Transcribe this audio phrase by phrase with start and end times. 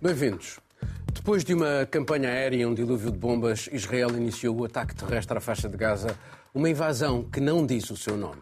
[0.00, 0.60] Bem-vindos.
[1.12, 5.36] Depois de uma campanha aérea e um dilúvio de bombas, Israel iniciou o ataque terrestre
[5.36, 6.16] à faixa de Gaza,
[6.54, 8.40] uma invasão que não diz o seu nome.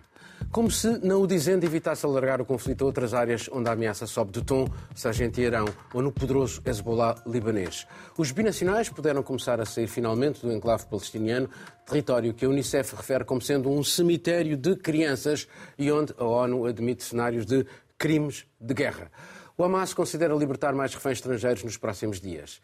[0.53, 4.07] Como se, não o dizendo, evitasse alargar o conflito a outras áreas onde a ameaça
[4.07, 5.65] sobe de tom, seja em Teherão
[5.95, 7.87] ou no poderoso Hezbollah libanês.
[8.19, 11.49] Os binacionais puderam começar a sair finalmente do enclave palestiniano,
[11.87, 16.67] território que a Unicef refere como sendo um cemitério de crianças e onde a ONU
[16.67, 17.65] admite cenários de
[17.97, 19.11] crimes de guerra.
[19.59, 22.61] O Hamas considera libertar mais reféns estrangeiros nos próximos dias.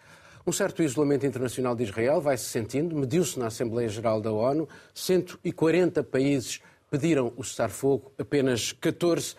[0.46, 4.68] Um certo isolamento internacional de Israel vai se sentindo, mediu-se na Assembleia Geral da ONU,
[4.92, 6.60] 140 países
[6.90, 9.36] pediram o cessar-fogo, apenas 14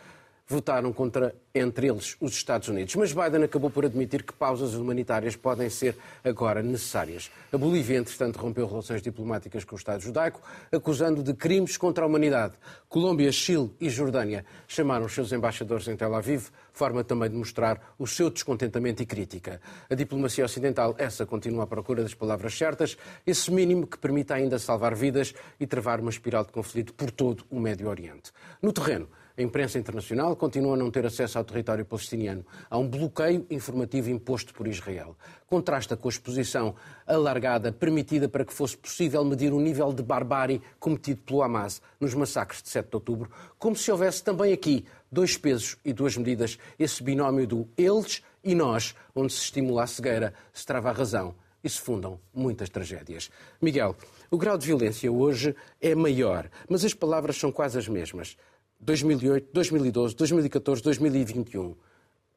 [0.47, 2.95] votaram contra, entre eles, os Estados Unidos.
[2.95, 7.31] Mas Biden acabou por admitir que pausas humanitárias podem ser agora necessárias.
[7.51, 12.07] A Bolívia, entretanto, rompeu relações diplomáticas com o Estado judaico, acusando de crimes contra a
[12.07, 12.55] humanidade.
[12.89, 17.95] Colômbia, Chile e Jordânia chamaram os seus embaixadores em Tel Aviv, forma também de mostrar
[17.97, 19.61] o seu descontentamento e crítica.
[19.89, 24.59] A diplomacia ocidental, essa, continua à procura das palavras certas, esse mínimo que permita ainda
[24.59, 28.31] salvar vidas e travar uma espiral de conflito por todo o Médio Oriente.
[28.61, 32.45] No terreno, a imprensa internacional continua a não ter acesso ao território palestiniano.
[32.69, 35.15] Há um bloqueio informativo imposto por Israel.
[35.47, 36.75] Contrasta com a exposição
[37.07, 42.13] alargada permitida para que fosse possível medir o nível de barbárie cometido pelo Hamas nos
[42.13, 46.57] massacres de 7 de outubro, como se houvesse também aqui dois pesos e duas medidas,
[46.77, 51.35] esse binómio do eles e nós, onde se estimula a cegueira, se trava a razão
[51.63, 53.31] e se fundam muitas tragédias.
[53.61, 53.95] Miguel,
[54.29, 58.35] o grau de violência hoje é maior, mas as palavras são quase as mesmas.
[58.83, 61.75] 2008, 2012, 2014, 2021.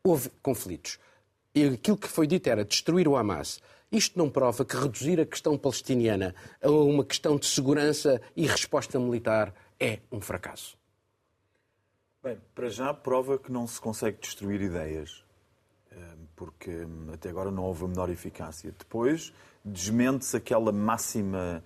[0.03, 0.99] Houve conflitos.
[1.55, 3.61] E aquilo que foi dito era destruir o Hamas.
[3.91, 8.99] Isto não prova que reduzir a questão palestiniana a uma questão de segurança e resposta
[8.99, 10.77] militar é um fracasso.
[12.23, 15.25] Bem, para já prova que não se consegue destruir ideias,
[15.93, 15.97] eh,
[16.35, 18.75] porque hum, até agora não houve a menor eficácia.
[18.77, 19.33] Depois
[19.65, 21.63] desmente-se aquela máxima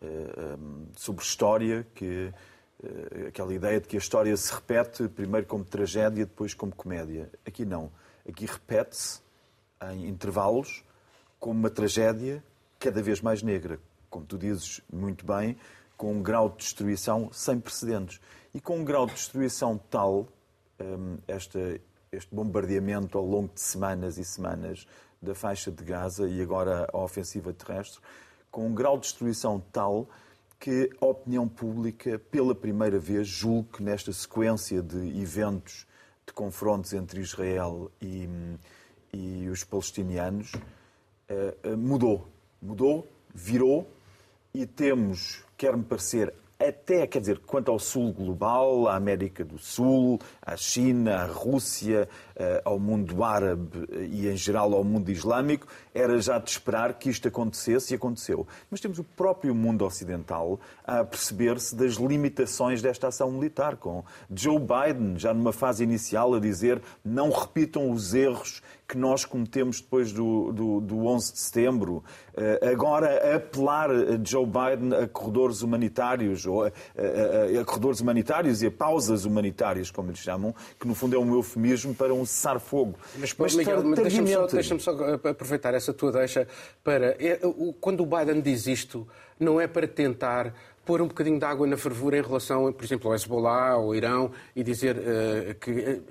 [0.00, 2.32] eh, hum, sobre história que
[3.28, 7.30] aquela ideia de que a história se repete primeiro como tragédia, depois como comédia.
[7.46, 7.90] Aqui não.
[8.28, 9.20] Aqui repete-se
[9.92, 10.84] em intervalos
[11.38, 12.42] como uma tragédia
[12.78, 13.78] cada vez mais negra,
[14.08, 15.56] como tu dizes muito bem,
[15.96, 18.20] com um grau de destruição sem precedentes.
[18.52, 20.28] E com um grau de destruição tal,
[20.78, 21.80] ehm, esta,
[22.12, 24.86] este bombardeamento ao longo de semanas e semanas
[25.20, 28.00] da faixa de Gaza e agora a ofensiva terrestre,
[28.50, 30.08] com um grau de destruição tal
[30.64, 35.86] que a opinião pública, pela primeira vez, julgo que nesta sequência de eventos
[36.26, 38.26] de confrontos entre Israel e,
[39.12, 40.52] e os palestinianos,
[41.28, 42.26] eh, eh, mudou.
[42.62, 43.86] Mudou, virou
[44.54, 46.32] e temos, quer-me parecer,
[46.68, 52.08] até, quer dizer, quanto ao Sul global, à América do Sul, à China, à Rússia,
[52.36, 57.10] eh, ao mundo árabe e, em geral, ao mundo islâmico, era já de esperar que
[57.10, 58.46] isto acontecesse e aconteceu.
[58.70, 64.04] Mas temos o próprio mundo ocidental a perceber-se das limitações desta ação militar, com
[64.34, 69.80] Joe Biden, já numa fase inicial, a dizer não repitam os erros que nós cometemos
[69.80, 72.04] depois do, do, do 11 de setembro.
[72.36, 73.88] Eh, agora, a apelar
[74.22, 79.90] Joe Biden a corredores humanitários, ou a, a, a, corredores humanitários e a pausas humanitárias,
[79.90, 82.94] como eles chamam, que no fundo é um eufemismo para um cessar-fogo.
[83.18, 84.90] Mas, mas, Miguel, mas deixa-me só, deixa só,
[85.28, 86.46] aproveitar essa tua deixa
[86.82, 87.16] para.
[87.80, 89.08] Quando o Biden diz isto,
[89.40, 93.08] não é para tentar pôr um bocadinho de água na fervura em relação, por exemplo,
[93.08, 96.02] ao Hezbollah, ao Irão, e dizer uh, que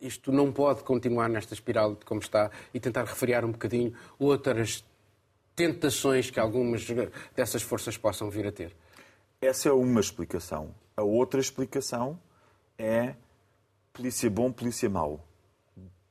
[0.00, 4.84] isto não pode continuar nesta espiral de como está e tentar refriar um bocadinho outras
[5.54, 6.86] tentações que algumas
[7.36, 8.74] dessas forças possam vir a ter.
[9.40, 10.74] Essa é uma explicação.
[10.96, 12.18] A outra explicação
[12.78, 13.14] é
[13.92, 15.26] polícia bom, polícia mau.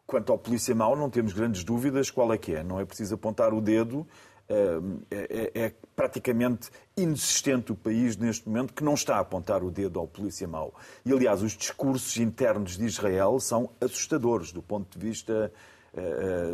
[0.06, 2.64] Quanto ao polícia mau, não temos grandes dúvidas qual é que é.
[2.64, 4.08] Não é preciso apontar o dedo
[4.50, 9.70] é, é, é, praticamente inexistente o país neste momento que não está a apontar o
[9.70, 10.74] dedo ao polícia mau.
[11.06, 15.52] E, aliás, os discursos internos de Israel são assustadores do ponto de vista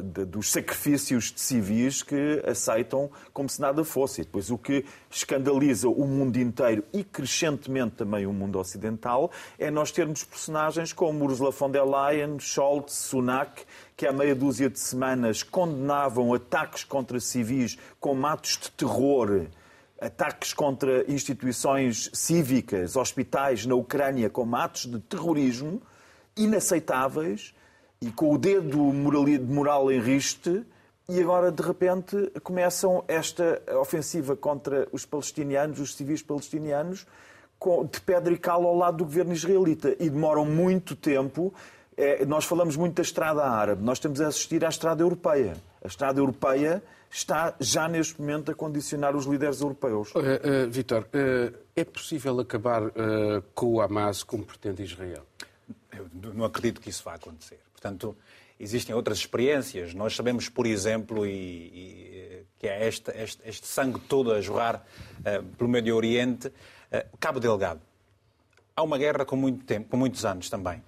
[0.03, 4.21] de, dos sacrifícios de civis que aceitam como se nada fosse.
[4.21, 9.71] E depois, o que escandaliza o mundo inteiro e crescentemente também o mundo ocidental é
[9.71, 13.65] nós termos personagens como Ursula von der Leyen, Scholz, Sunak,
[13.95, 19.47] que há meia dúzia de semanas condenavam ataques contra civis como atos de terror,
[19.99, 25.81] ataques contra instituições cívicas, hospitais na Ucrânia como atos de terrorismo
[26.35, 27.54] inaceitáveis
[28.05, 30.63] e com o dedo moral em riste,
[31.09, 37.05] e agora, de repente, começam esta ofensiva contra os palestinianos, os civis palestinianos,
[37.91, 39.95] de pedra e cal ao lado do governo israelita.
[39.99, 41.53] E demoram muito tempo
[41.97, 45.55] é, nós falamos muito da estrada árabe, nós estamos a assistir à estrada europeia.
[45.83, 50.13] A estrada europeia está já neste momento a condicionar os líderes europeus.
[50.13, 52.91] Uh, uh, Vitor, uh, é possível acabar
[53.53, 55.25] com o Hamas como pretende Israel?
[55.91, 57.64] Eu não acredito que isso vá acontecer.
[57.75, 58.17] Portanto,
[58.59, 59.93] existem outras experiências.
[59.93, 64.83] Nós sabemos, por exemplo, e, e, que é este, este, este, sangue todo a jorrar
[65.57, 66.51] pelo Médio Oriente,
[67.19, 67.81] Cabo Delgado.
[68.75, 70.81] Há uma guerra com muito tempo, com muitos anos também.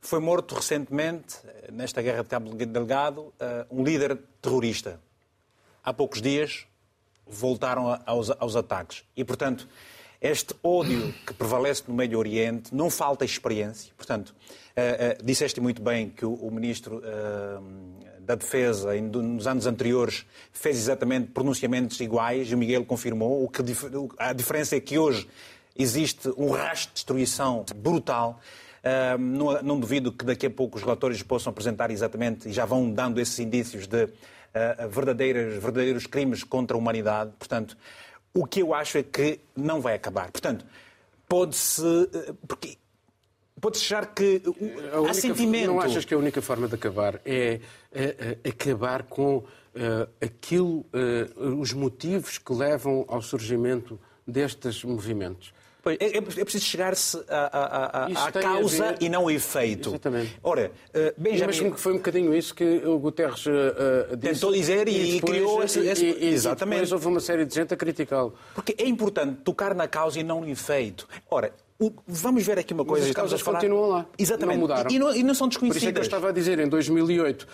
[0.00, 1.36] Foi morto recentemente,
[1.70, 3.34] nesta guerra de Cabo Delgado,
[3.70, 5.00] um líder terrorista,
[5.82, 6.66] há poucos dias
[7.26, 9.04] voltaram aos, aos ataques.
[9.16, 9.68] E, portanto,
[10.22, 13.92] este ódio que prevalece no Médio Oriente, não falta experiência.
[13.96, 19.66] Portanto, uh, uh, disseste muito bem que o, o Ministro uh, da Defesa, nos anos
[19.66, 23.44] anteriores, fez exatamente pronunciamentos iguais, e o Miguel confirmou.
[23.44, 23.62] O que,
[24.16, 25.28] a diferença é que hoje
[25.76, 28.40] existe um rastro de destruição brutal.
[28.82, 32.64] Uh, não, não, duvido que daqui a pouco os relatores possam apresentar exatamente, e já
[32.64, 37.32] vão dando esses indícios de uh, verdadeiros, verdadeiros crimes contra a humanidade.
[37.38, 37.76] Portanto,
[38.34, 40.30] o que eu acho é que não vai acabar.
[40.30, 40.64] Portanto,
[41.28, 41.82] pode-se.
[41.82, 42.76] Uh, porque
[43.60, 44.42] pode-se achar que
[44.92, 45.66] há única, sentimento.
[45.66, 47.60] Não achas que a única forma de acabar é,
[47.92, 49.46] é, é acabar com uh,
[50.20, 55.52] aquilo, uh, os motivos que levam ao surgimento destes movimentos?
[55.82, 59.88] Pois, é, é, preciso chegar-se à, causa e não ao efeito.
[59.88, 60.38] Exatamente.
[60.40, 61.42] Ora, uh, Benjamin...
[61.42, 64.34] Imagino que foi um bocadinho isso que o Guterres uh, disse.
[64.34, 65.80] Tentou dizer e, e, depois, criou esse...
[65.80, 66.06] esse...
[66.06, 66.76] E, Exatamente.
[66.76, 68.32] E depois houve uma série de gente a criticá-lo.
[68.54, 71.08] Porque é importante tocar na causa e não no efeito.
[71.28, 71.52] Ora,
[72.06, 73.06] Vamos ver aqui uma coisa.
[73.06, 73.58] Mas as causas falar...
[73.58, 74.06] continuam lá.
[74.16, 74.54] Exatamente.
[74.54, 74.88] Não mudaram.
[74.88, 75.82] E não, e não são desconhecidas.
[75.82, 77.48] Por isso é que eu estava a dizer, em 2008,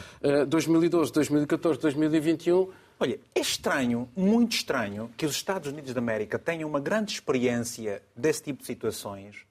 [0.47, 2.69] 2012, 2014, 2021
[3.00, 8.03] Olha, é estranho, muito estranho, que os Estados Unidos da América tenham uma grande experiência
[8.17, 9.47] desse tipo de situações.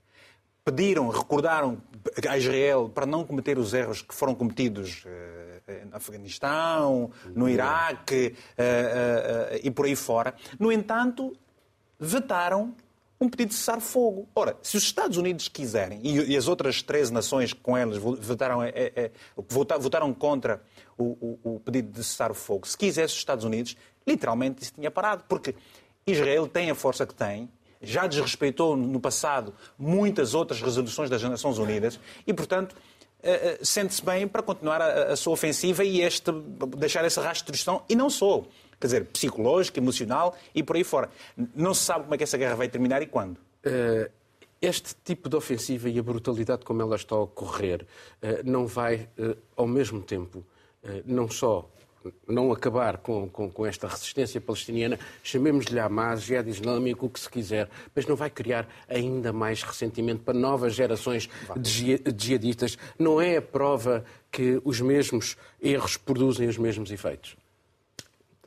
[0.65, 1.81] Pediram, recordaram
[2.27, 8.35] a Israel para não cometer os erros que foram cometidos uh, no Afeganistão, no Iraque
[8.35, 10.35] uh, uh, e por aí fora.
[10.59, 11.33] No entanto,
[11.97, 12.75] vetaram
[13.19, 14.27] um pedido de cessar fogo.
[14.35, 18.71] Ora, se os Estados Unidos quiserem, e, as outras 13 nações com elas votaram, é,
[18.75, 19.11] é,
[19.79, 20.61] votaram contra
[20.97, 22.67] o, o, o pedido de cessar o fogo.
[22.67, 23.75] Se quisesse os Estados Unidos,
[24.05, 25.55] literalmente isso tinha parado, porque
[26.05, 27.49] Israel tem a força que tem,
[27.81, 32.75] já desrespeitou no passado muitas outras resoluções das Nações Unidas e, portanto,
[33.21, 36.31] eh, eh, sente-se bem para continuar a, a, sua ofensiva e este,
[36.77, 37.63] deixar esse rastro de.
[37.89, 38.43] E não só.
[38.79, 41.09] Quer dizer, psicológico, emocional e por aí fora.
[41.55, 43.37] Não se sabe como é que essa guerra vai terminar e quando.
[43.65, 44.09] Uh,
[44.61, 47.83] este tipo de ofensiva e a brutalidade como ela está a ocorrer
[48.21, 50.43] uh, não vai, uh, ao mesmo tempo,
[50.83, 51.69] eh, não só
[52.27, 57.29] não acabar com, com, com, esta resistência palestiniana, chamemos-lhe Hamas, Jihad Islâmico, o que se
[57.29, 62.77] quiser, mas não vai criar ainda mais ressentimento para novas gerações de jihadistas.
[62.97, 67.35] Não é a prova que os mesmos erros produzem os mesmos efeitos?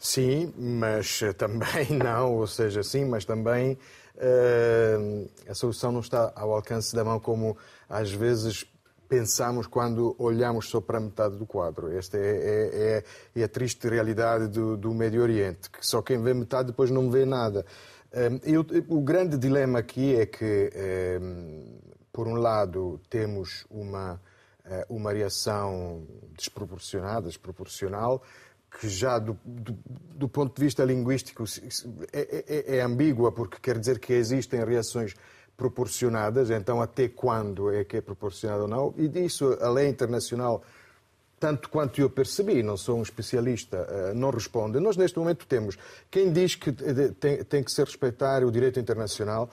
[0.00, 3.74] Sim, mas também não, ou seja, sim, mas também
[4.16, 7.54] uh, a solução não está ao alcance da mão como
[7.86, 8.64] às vezes
[9.06, 11.92] pensamos quando olhamos só para a metade do quadro.
[11.92, 13.04] Esta é, é,
[13.36, 16.90] é, é a triste realidade do, do, Médio Oriente, que só quem vê metade depois
[16.90, 17.66] não vê nada.
[18.44, 20.70] Eu, o grande dilema aqui é que,
[22.12, 24.20] por um lado, temos uma,
[24.64, 28.22] eh, uma reação desproporcionada, desproporcional,
[28.70, 29.76] que já do, do,
[30.14, 31.44] do, ponto de vista linguístico
[32.12, 35.14] é, é, é ambígua, porque quer dizer que existem reações
[35.56, 40.62] proporcionadas, então até quando é que é proporcionado ou não, e disso a lei internacional,
[41.38, 44.78] tanto quanto eu percebi, não sou um especialista, eh, não responde.
[44.78, 45.76] Nós neste momento temos
[46.10, 46.70] quem diz que
[47.18, 49.50] tem, tem que ser respeitar o direito internacional,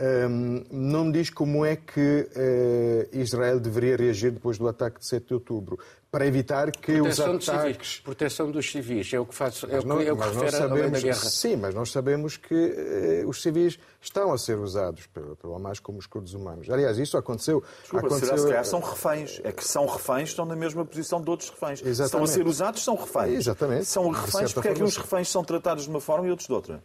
[0.00, 5.28] ehm, não diz como é que eh, Israel deveria reagir depois do ataque de 7
[5.28, 5.78] de outubro
[6.10, 8.00] para evitar que Proteção os ataques...
[8.00, 10.50] Proteção dos civis, é o que, faz, é não, o que, é o que refere
[10.50, 11.14] sabemos, guerra.
[11.14, 15.78] Sim, mas nós sabemos que eh, os civis estão a ser usados pelo, pelo Hamas
[15.78, 16.68] como escudos humanos.
[16.68, 17.62] Aliás, isso aconteceu...
[17.82, 18.26] Desculpa, aconteceu...
[18.28, 19.40] será, se calhar são reféns.
[19.44, 21.80] É que são reféns, estão na mesma posição de outros reféns.
[21.80, 22.06] Exatamente.
[22.06, 23.34] Estão a ser usados, são reféns.
[23.34, 23.84] Exatamente.
[23.84, 26.52] São reféns, porque é que uns reféns são tratados de uma forma e outros de
[26.52, 26.82] outra?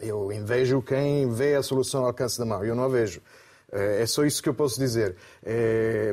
[0.00, 2.64] Eu invejo quem vê a solução ao alcance da mão.
[2.64, 3.20] Eu não a vejo.
[3.72, 5.16] Eh, é só isso que eu posso dizer.
[5.44, 6.12] É,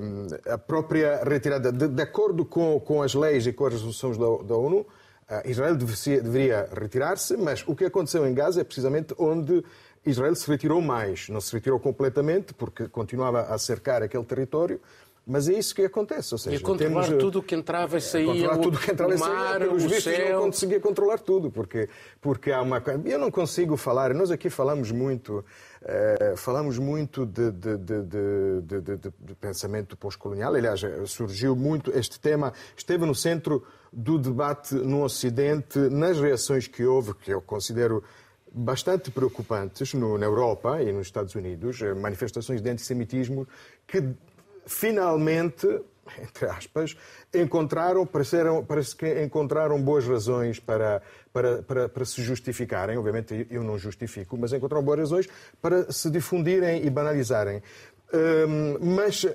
[0.49, 4.25] a própria retirada, de, de acordo com, com, as leis e com as resoluções da,
[4.25, 4.85] da ONU,
[5.45, 9.63] Israel deveria retirar-se, mas o que aconteceu em Gaza é precisamente onde
[10.05, 11.29] Israel se retirou mais.
[11.29, 14.81] Não se retirou completamente, porque continuava a cercar aquele território,
[15.25, 16.33] Mas é isso que acontece.
[16.33, 19.11] Ou seja, e controlar temos, tudo o que entrava e saía, controlar tudo que entrava
[19.11, 20.39] o e saía, mar, pelos o vistos, céu...
[20.39, 22.81] não conseguia controlar tudo, porque, porque há uma...
[23.05, 25.45] Eu não consigo falar, nós aqui falamos muito,
[25.83, 33.05] uh, falamos muito de, de, de, de pensamento pós-colonial, aliás, surgiu muito, este tema esteve
[33.05, 33.63] no centro
[33.93, 38.03] do debate no Ocidente, nas reações que houve, que eu considero
[38.53, 43.47] bastante preocupantes no, na Europa e nos Estados Unidos, eh, manifestações de antissemitismo
[43.87, 44.03] que
[44.71, 45.67] finalmente,
[46.19, 46.95] entre aspas,
[47.33, 51.01] encontraram, pareceram, parece que encontraram boas razões para,
[51.33, 52.97] para, para, para se justificarem.
[52.97, 55.27] Obviamente eu não justifico, mas encontraram boas razões
[55.61, 57.61] para se difundirem e banalizarem.
[58.13, 59.29] Um, mas uh,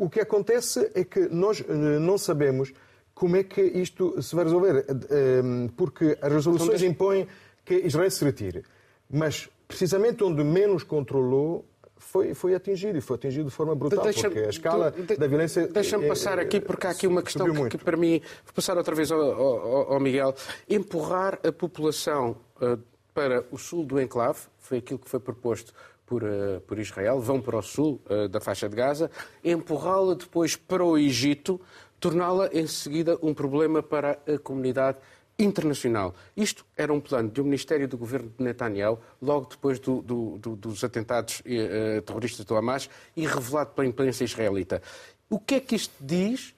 [0.00, 2.72] o, que acontece é que nós uh, não sabemos
[3.14, 7.28] como é que isto se vai resolver, uh, porque as resoluções impõem
[7.64, 8.64] que Israel se retire.
[9.08, 11.64] Mas precisamente onde menos controlou
[11.98, 15.26] foi, foi atingido e foi atingido de forma brutal, deixa, porque a escala de, da
[15.26, 15.66] violência...
[15.66, 18.20] Deixa-me é, passar aqui, porque há aqui uma questão que, que, para mim...
[18.44, 20.34] Vou passar outra vez ao, ao, ao Miguel.
[20.68, 22.78] Empurrar a população uh,
[23.12, 25.74] para o sul do enclave, foi aquilo que foi proposto
[26.06, 29.10] por, uh, por Israel, vão para o sul uh, da faixa de Gaza,
[29.44, 31.60] empurrá-la depois para o Egito,
[32.00, 34.98] torná-la em seguida um problema para a comunidade
[35.38, 36.14] internacional.
[36.36, 40.56] Isto era um plano do Ministério do Governo de Netanyahu, logo depois do, do, do,
[40.56, 44.82] dos atentados eh, terroristas do Hamas e revelado pela imprensa israelita.
[45.30, 46.54] O que é que isto diz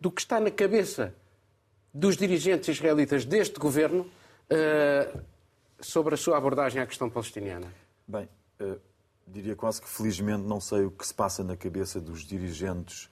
[0.00, 1.14] do que está na cabeça
[1.92, 4.10] dos dirigentes israelitas deste governo
[4.48, 5.14] eh,
[5.78, 7.72] sobre a sua abordagem à questão palestiniana?
[8.08, 8.26] Bem,
[8.58, 8.78] eh,
[9.26, 13.10] diria quase que felizmente não sei o que se passa na cabeça dos dirigentes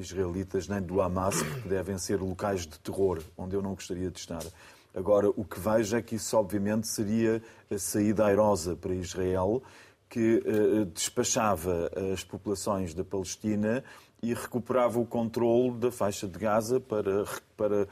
[0.00, 4.18] israelitas nem do Hamas, porque devem ser locais de terror, onde eu não gostaria de
[4.18, 4.42] estar.
[4.94, 9.62] Agora, o que vejo é que isso, obviamente, seria a saída airosa para Israel,
[10.08, 13.84] que uh, despachava as populações da Palestina
[14.22, 17.24] e recuperava o controle da faixa de Gaza para,
[17.56, 17.88] para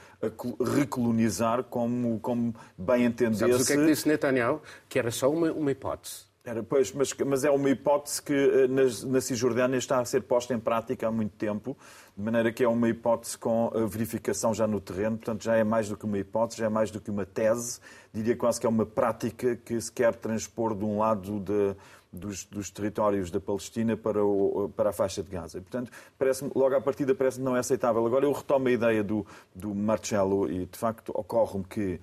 [0.74, 3.40] recolonizar como, como bem entendesse.
[3.40, 4.60] Sabes o que é que disse Netanyahu?
[4.88, 6.27] Que era só uma, uma hipótese.
[6.68, 10.54] Pois, mas, mas, é uma hipótese que eh, na, na Cisjordânia está a ser posta
[10.54, 11.76] em prática há muito tempo,
[12.16, 15.88] de maneira que é uma hipótese com verificação já no terreno, portanto já é mais
[15.88, 17.80] do que uma hipótese, já é mais do que uma tese,
[18.12, 21.76] diria quase que é uma prática que se quer transpor de um lado de,
[22.12, 25.58] dos, dos, territórios da Palestina para, o, para a faixa de Gaza.
[25.58, 28.04] E, portanto, parece logo à partida parece não é aceitável.
[28.04, 32.00] Agora eu retomo a ideia do, do Marcelo e, de facto, ocorre-me que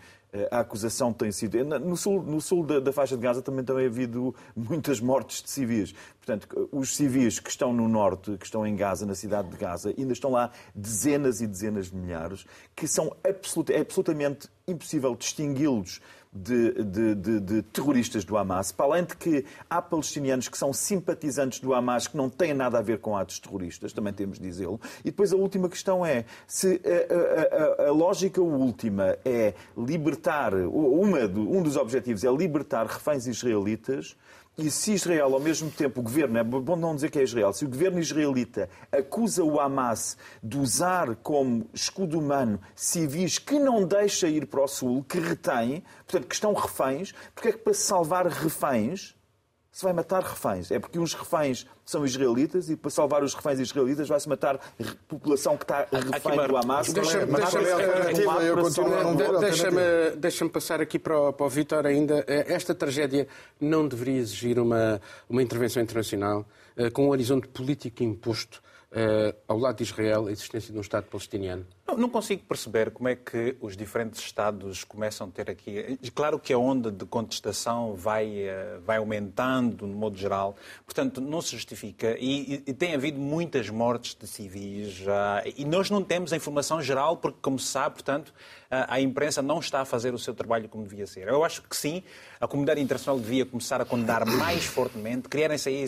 [0.52, 1.64] a acusação tem sido.
[1.80, 5.50] No sul, no sul da, da, faixa de Gaza também tem havido muitas mortes de
[5.50, 5.94] civis.
[6.18, 9.94] Portanto, os civis que estão no norte, que estão em Gaza, na cidade de Gaza,
[9.98, 16.02] ainda estão lá dezenas e dezenas de milhares, que são absolut, é absolutamente impossível distingui-los
[16.36, 20.74] de, de, de, de, terroristas do Hamas, para além de que há palestinianos que são
[20.74, 24.46] simpatizantes do Hamas que não têm nada a ver com atos terroristas, também temos de
[24.46, 24.80] dizê-lo.
[25.00, 30.54] E depois a última questão é se a, a, a, a lógica última é libertar,
[30.54, 34.18] uma, um dos objetivos é libertar reféns israelitas,
[34.58, 37.52] e se Israel, ao mesmo tempo, o governo, é bom não dizer que é Israel,
[37.52, 43.86] se o governo israelita acusa o Hamas de usar como escudo humano civis que não
[43.86, 47.74] deixa ir para o sul, que retém, portanto, que estão reféns, porque é que para
[47.74, 49.16] salvar reféns
[49.76, 50.72] se vai matar reféns.
[50.72, 54.84] É porque uns reféns são israelitas e para salvar os reféns israelitas vai-se matar a
[55.06, 56.94] população que está refém do Hamas.
[56.94, 57.34] Deixa-me
[59.42, 62.24] deixa deixa passar aqui para o, para o Vítor ainda.
[62.26, 63.28] Eh, esta tragédia
[63.60, 66.46] não deveria exigir uma, uma intervenção internacional
[66.78, 68.64] eh, com um horizonte político imposto
[68.96, 71.66] uh, ao lado de Israel, a existência de um Estado palestiniano?
[71.88, 76.00] Não, não, consigo perceber como é que os diferentes Estados começam a ter aqui.
[76.16, 81.42] Claro que a onda de contestação vai, uh, vai aumentando, no modo geral, portanto, não
[81.42, 82.18] se justifica.
[82.20, 86.82] E, e tem havido muitas mortes de civis, uh, e nós não temos a informação
[86.82, 88.34] geral, porque, como se sabe, portanto,
[88.70, 91.28] a imprensa não está a fazer o seu trabalho como devia ser.
[91.28, 92.04] Eu acho que sim,
[92.42, 95.86] a comunidade internacional devia começar a condenar mais fortemente, criarem-se aí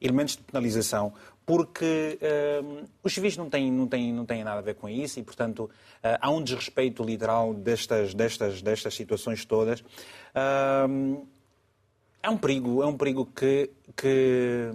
[0.00, 1.14] elementos de penalização,
[1.46, 5.20] porque uh, os civis não têm, não, têm, não têm nada a ver com isso
[5.20, 9.80] e, portanto, uh, há um desrespeito literal destas, destas, destas situações todas.
[9.80, 11.26] Uh,
[12.22, 14.70] é um perigo, é um perigo que, que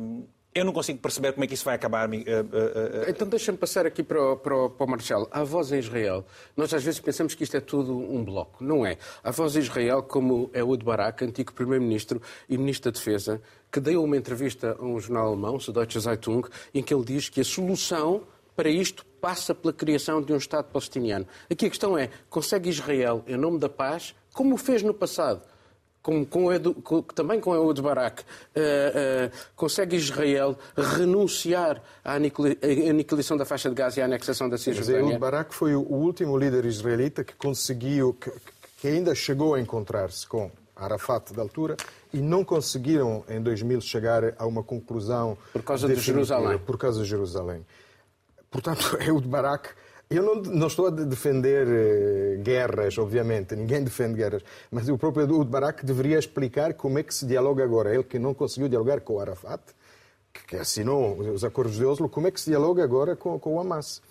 [0.53, 2.09] eu não consigo perceber como é que isso vai acabar.
[2.09, 5.27] Uh, uh, uh, então deixa-me passar aqui para o, para, o, para o Marcelo.
[5.31, 6.25] A voz em Israel,
[6.57, 8.63] nós às vezes pensamos que isto é tudo um bloco.
[8.63, 8.97] Não é.
[9.23, 13.41] A voz em Israel, como é o de Barak, antigo Primeiro-Ministro e Ministro da Defesa,
[13.71, 17.29] que deu uma entrevista a um jornal alemão, o Deutsche Zeitung, em que ele diz
[17.29, 18.23] que a solução
[18.55, 21.25] para isto passa pela criação de um Estado palestiniano.
[21.49, 25.41] Aqui a questão é, consegue Israel, em nome da paz, como o fez no passado,
[26.01, 33.37] como com Edu, com, também com Ehud Barak, uh, uh, consegue Israel renunciar à aniquilação
[33.37, 35.01] da faixa de Gaza e à anexação da Cisjordânia?
[35.01, 38.31] Ehud Barak foi o último líder israelita que conseguiu, que,
[38.79, 41.75] que ainda chegou a encontrar-se com Arafat da altura
[42.13, 46.57] e não conseguiram em 2000 chegar a uma conclusão por causa de Jerusalém.
[46.59, 47.65] Por causa de Jerusalém.
[48.49, 49.69] Portanto, Ehud Barak
[50.09, 55.29] eu não, não, estou a defender uh, guerras, obviamente, ninguém defende guerras, mas o próprio
[55.29, 57.93] Ehud Barak deveria explicar como é que se dialoga agora.
[57.93, 59.61] Ele que não conseguiu dialogar com o Arafat,
[60.47, 63.59] que, assinou os acordos de Oslo, como é que se dialoga agora com, com o
[63.59, 64.01] Hamas?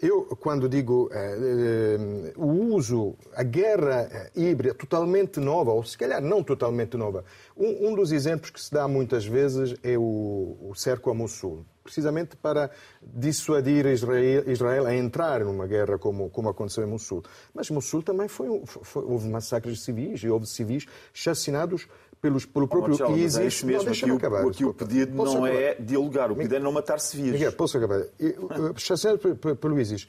[0.00, 6.22] Eu, quando digo uh, uh, o uso, a guerra híbrida totalmente nova, ou se calhar
[6.22, 7.24] não totalmente nova,
[7.56, 11.66] um, um dos exemplos que se dá muitas vezes é o, o cerco a Mossul
[11.88, 12.70] precisamente para
[13.02, 17.24] dissuadir Israel, Israel, a entrar numa guerra como, como aconteceu em Mossul.
[17.54, 21.88] Mas Mossul também foi, foi houve massacres civis e houve civis chacinados
[22.20, 23.62] pelos, pelo próprio oh, ISIS.
[23.62, 25.62] É mesmo, não, aqui, acabar, aqui o pedido posso não acabar?
[25.62, 27.32] é dialogar, o pedido é não matar civis.
[27.32, 28.02] Miguel, posso acabar?
[28.76, 29.22] Chacinados
[29.58, 30.06] pelo ISIS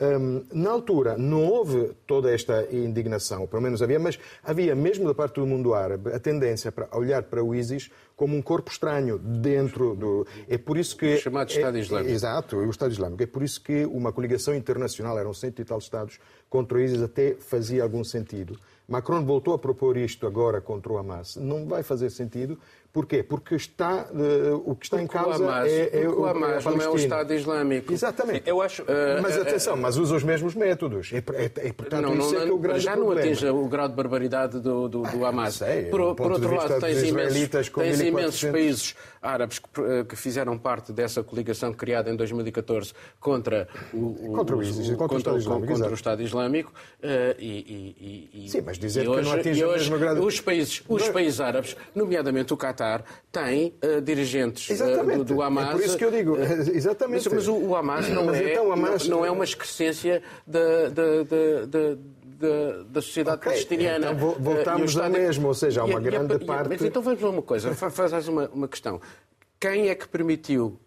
[0.00, 5.14] um, na altura não houve toda esta indignação, pelo menos havia, mas havia mesmo da
[5.14, 9.18] parte do mundo árabe a tendência para olhar para o ISIS como um corpo estranho
[9.18, 10.26] dentro do.
[10.48, 11.14] É por isso que.
[11.14, 12.10] O chamado Estado é, Islâmico.
[12.10, 13.22] É, exato, o Estado Islâmico.
[13.22, 16.18] É por isso que uma coligação internacional, eram cento e tal Estados,
[16.48, 18.58] contra o ISIS até fazia algum sentido.
[18.86, 21.36] Macron voltou a propor isto agora contra o Hamas.
[21.36, 22.58] Não vai fazer sentido,
[22.94, 23.24] Porquê?
[23.24, 26.64] Porque está, uh, o que está porque em causa o Hamas, é, é, o, Hamas,
[26.64, 27.92] não é o Estado Islâmico.
[27.92, 28.48] Exatamente.
[28.48, 28.86] Eu acho, uh,
[29.20, 31.10] mas atenção, uh, mas usa os mesmos métodos.
[31.12, 33.14] É, é, é portanto, não, isso não, é que é o grande já problema.
[33.16, 35.54] não atinge o grau de barbaridade do, do, do Hamas.
[35.54, 38.94] Sei, por, por outro lado, tens imensos, tens imensos países
[39.24, 44.62] árabes que, eh, que, fizeram parte dessa coligação criada em 2014 contra o, contra o,
[44.62, 46.72] ISIS, o, contra, o, Islâmico, contra o Estado Islâmico.
[47.02, 51.40] Uh, e, e, Sim, mas dizer que hoje, não atinge hoje, Os países, os países
[51.40, 55.68] árabes, nomeadamente o Qatar, têm uh, dirigentes uh, do, do, Hamas.
[55.68, 56.36] É por isso que eu digo,
[56.72, 57.28] exatamente.
[57.30, 59.08] Mas, mas o, Hamas não, é, então, Hamas...
[59.08, 61.98] Não, não, é uma excrescência da, da, da
[62.38, 64.12] da, da sociedade okay, palestiniana.
[64.12, 66.68] Então voltamos uh, ao mesmo, ou seja, há uma e, grande e, parte.
[66.68, 69.00] Mas então vamos a uma coisa, faz uma, uma questão
[69.64, 70.78] quem é que permitiu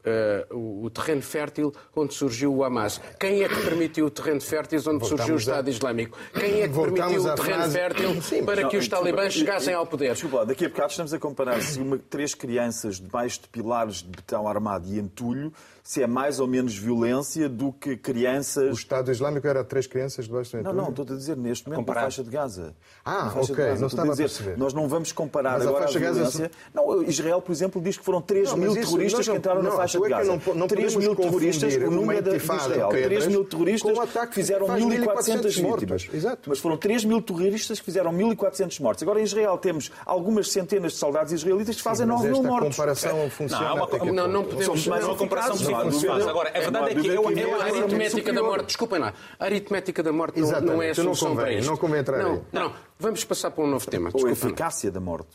[0.52, 3.02] uh, o terreno fértil onde surgiu o Hamas?
[3.20, 5.72] Quem é que permitiu o terreno fértil onde Voltamos surgiu o Estado a...
[5.72, 6.16] Islâmico?
[6.32, 7.74] Quem é que permitiu o terreno frase...
[7.74, 10.14] fértil Sim, para não, que os talibãs chegassem ao poder?
[10.14, 14.10] Desculpa, daqui a bocado estamos a comparar se uma, três crianças debaixo de pilares de
[14.10, 15.52] betão armado e entulho
[15.88, 18.72] se é mais ou menos violência do que crianças.
[18.72, 21.80] O Estado Islâmico era três crianças debaixo do Não, não, estou a dizer neste momento
[21.80, 22.02] Comparar.
[22.02, 22.76] na faixa de Gaza.
[23.06, 23.80] Ah, ok, Gaza.
[23.80, 24.58] não estava a, dizer, a perceber.
[24.58, 26.42] Nós não vamos comparar Mas agora a, faixa a violência.
[26.42, 26.52] Gaza...
[26.74, 29.64] Não, Israel, por exemplo, diz que foram 3 não, mil isso, terroristas não, que entraram
[29.64, 30.42] não, na faixa de é Gaza.
[30.46, 32.90] Não, não 3 mil terroristas, o número de Israel.
[32.90, 33.98] 3 mil terroristas
[34.28, 36.10] que fizeram 1.400 vítimas.
[36.14, 36.50] Exato.
[36.50, 39.04] Mas foram 3 mil terroristas que fizeram 1.400 mortes.
[39.04, 42.76] Agora, em Israel, temos algumas centenas de soldados israelitas que fazem 9 mil mortes.
[42.76, 43.88] Comparação funciona.
[44.12, 44.86] Não, não podemos.
[44.86, 46.30] mais uma comparação funciona.
[46.30, 50.04] Agora, a verdade é que eu, eu, a aritmética da morte, desculpem lá, a aritmética
[50.04, 51.70] da morte não, não é a solução não convém, para isto.
[51.70, 54.10] Não convém entrar não, não, vamos passar para um novo tema.
[54.14, 55.30] Ou a eficácia da morte.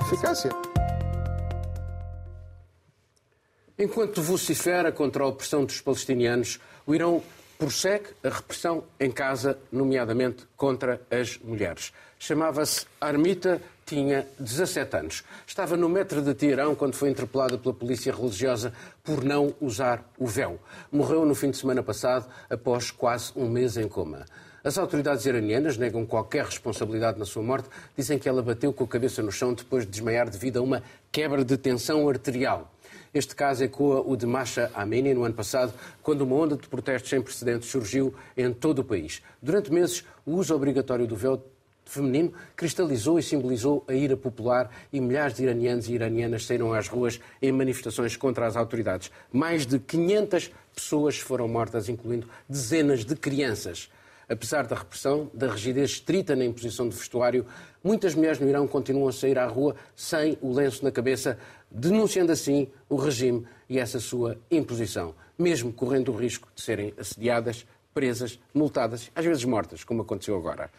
[0.00, 0.50] Eficácia.
[3.78, 7.22] Enquanto vocifera contra a opressão dos palestinianos, o Irão
[7.58, 11.92] prossegue a repressão em casa, nomeadamente contra as mulheres.
[12.18, 15.22] Chamava-se Armita tinha 17 anos.
[15.46, 18.72] Estava no metro de Teherão quando foi interpelada pela polícia religiosa
[19.04, 20.58] por não usar o véu.
[20.90, 24.26] Morreu no fim de semana passado, após quase um mês em coma.
[24.64, 28.88] As autoridades iranianas negam qualquer responsabilidade na sua morte, dizem que ela bateu com a
[28.88, 32.72] cabeça no chão depois de desmaiar devido a uma quebra de tensão arterial.
[33.14, 35.72] Este caso ecoa o de Masha Amini no ano passado,
[36.02, 39.22] quando uma onda de protestos sem precedentes surgiu em todo o país.
[39.40, 41.40] Durante meses, o uso obrigatório do véu
[41.86, 46.88] feminino cristalizou e simbolizou a ira popular e milhares de iranianos e iranianas saíram às
[46.88, 49.10] ruas em manifestações contra as autoridades.
[49.32, 53.88] Mais de 500 pessoas foram mortas, incluindo dezenas de crianças.
[54.28, 57.46] Apesar da repressão, da rigidez estrita na imposição de vestuário,
[57.82, 61.38] muitas mulheres no Irão continuam a sair à rua sem o lenço na cabeça,
[61.70, 67.64] denunciando assim o regime e essa sua imposição, mesmo correndo o risco de serem assediadas,
[67.94, 70.70] presas, multadas, às vezes mortas, como aconteceu agora.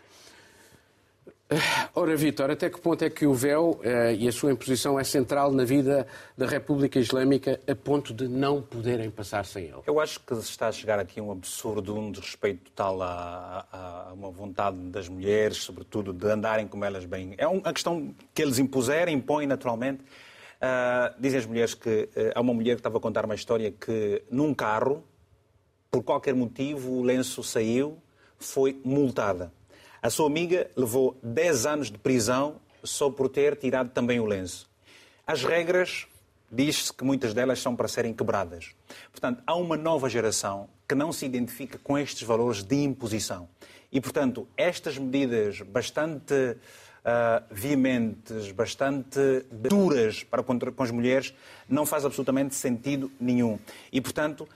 [1.96, 5.04] Ora, Vítor, até que ponto é que o véu eh, e a sua imposição é
[5.06, 6.06] central na vida
[6.38, 9.82] da República Islâmica a ponto de não poderem passar sem ele?
[9.88, 14.10] Eu acho que se está a chegar aqui um absurdo, um desrespeito total a, a,
[14.10, 17.34] a, uma vontade das mulheres, sobretudo, de andarem como elas bem.
[17.38, 20.02] É uma questão que eles impuserem, impõem naturalmente.
[20.02, 22.10] Uh, dizem as mulheres que.
[22.14, 25.02] Uh, há uma mulher que estava a contar uma história que num carro,
[25.90, 27.98] por qualquer motivo, o lenço saiu,
[28.38, 29.52] foi multada
[30.02, 34.70] A sua amiga levou 10 anos de prisão só por ter tirado também o lenço.
[35.26, 36.08] As regras,
[36.52, 38.76] diz-se que muitas delas são para serem quebradas.
[39.12, 43.50] Portanto, há uma nova geração que não se identifica com estes valores de imposição.
[43.92, 49.20] E, portanto, estas medidas bastante uh, veementes, bastante
[49.52, 51.34] duras para com as mulheres,
[51.68, 53.58] não faz absolutamente sentido nenhum.
[53.92, 54.48] E, portanto,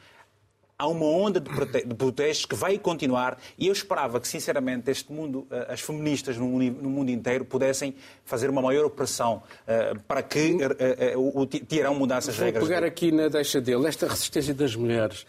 [0.81, 4.89] há uma onda de, prote de protestos que vai continuar e eu esperava que, sinceramente,
[4.89, 7.93] este mundo, eh, as feministas no, no mundo inteiro pudessem
[8.25, 12.63] fazer uma maior operação uh, para que uh, uh, o Tirão mudasse as Vou regras.
[12.63, 13.87] Vou pegar aqui na deixa dele.
[13.87, 15.25] Esta resistência das mulheres,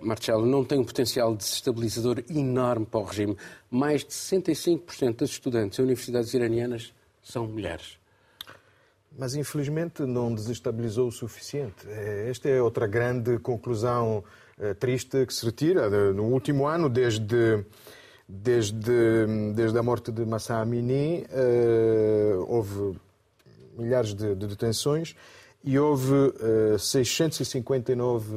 [0.00, 3.36] Marcelo, não tem um potencial desestabilizador enorme para o regime.
[3.68, 7.97] Mais de 65% das estudantes em universidades iranianas são mulheres.
[9.18, 11.88] Mas infelizmente não desestabilizou o suficiente.
[12.30, 14.22] Esta é outra grande conclusão
[14.60, 15.90] eh, triste que se retira.
[16.12, 17.64] No último ano, desde,
[18.28, 19.26] desde,
[19.56, 22.96] desde a morte de Massa Amini, eh, houve
[23.76, 25.16] milhares de, de detenções
[25.64, 26.32] e houve
[26.78, 28.32] 659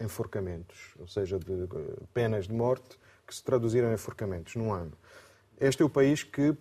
[0.00, 1.68] eh, enforcamentos, ou seja, de
[2.12, 4.92] penas de morte que se traduziram em enforcamentos num ano.
[5.60, 6.56] Este é o país que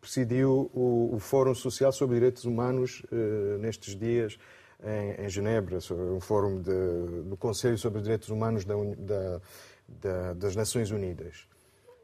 [0.00, 3.02] presidiu o, o Fórum Social sobre Direitos Humanos
[3.58, 4.38] nestes dias
[4.84, 9.40] em, em Genebra, um fórum de, do Conselho sobre os Direitos Humanos da, da,
[9.88, 11.48] da, das Nações Unidas.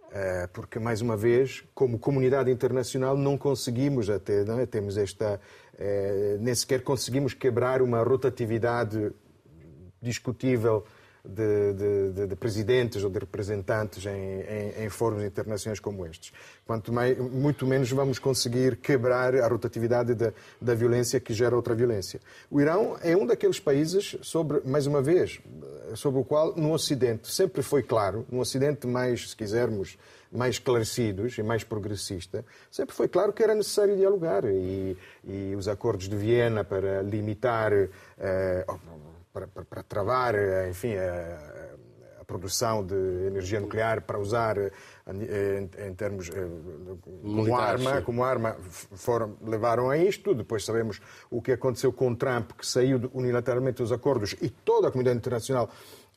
[0.08, 4.66] Uh, porque, mais uma vez, como comunidade internacional, não conseguimos até, não é?
[4.66, 5.40] temos esta,
[5.74, 9.10] uh, nem sequer conseguimos quebrar uma rotatividade
[10.02, 10.84] discutível
[11.24, 16.32] de, de, de, presidentes ou de representantes em, em, em fóruns internacionais como estes.
[16.66, 21.74] Quanto mais, muito menos vamos conseguir quebrar a rotatividade da, da violência que gera outra
[21.74, 22.20] violência.
[22.50, 25.40] O Irão é um daqueles países, sobre, mais uma vez,
[25.94, 29.96] sobre o qual no Ocidente sempre foi claro, no Ocidente mais, se quisermos,
[30.30, 35.68] mais esclarecidos e mais progressista, sempre foi claro que era necessário dialogar e, e os
[35.68, 37.72] acordos de Viena para limitar
[38.18, 38.64] eh,
[39.32, 42.94] para, para, para travar, eh, enfim, a, a, produção de
[43.26, 44.70] energia nuclear para usar eh,
[45.08, 46.48] em, em termos eh,
[47.22, 48.56] como arma, como arma
[48.94, 50.34] foram, levaram a isto.
[50.34, 54.90] Depois sabemos o que aconteceu com Trump, que saiu unilateralmente dos acordos e toda a
[54.90, 55.70] comunidade internacional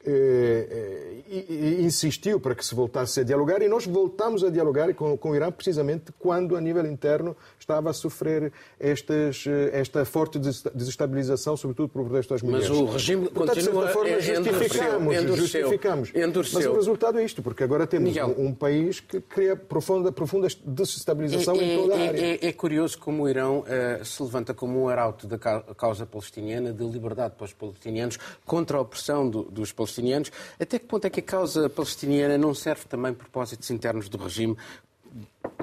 [0.06, 5.18] eh, eh, insistiu para que se voltasse a dialogar e nós voltamos a dialogar com,
[5.18, 10.38] com o Irã precisamente quando, a nível interno, estava a sofrer estas, eh, esta forte
[10.38, 12.70] desestabilização, sobretudo por protesto das mulheres.
[12.70, 13.88] Mas o regime Portanto, continua...
[13.88, 16.10] de certa forma, justificamos, endureceu, justificamos.
[16.16, 16.60] Endureceu.
[16.60, 20.12] Mas o resultado é isto, porque agora temos Miguel, um, um, país que cria profunda,
[20.12, 22.20] profunda desestabilização é, em toda a é, área.
[22.20, 26.72] É, é, curioso como o Irão uh, se levanta como um arauto da causa palestiniana,
[26.72, 30.32] de liberdade para os palestinianos, contra a opressão do, dos palestinianos palestinianos.
[30.60, 34.58] Até que ponto é que a causa palestiniana não serve também propósitos internos do regime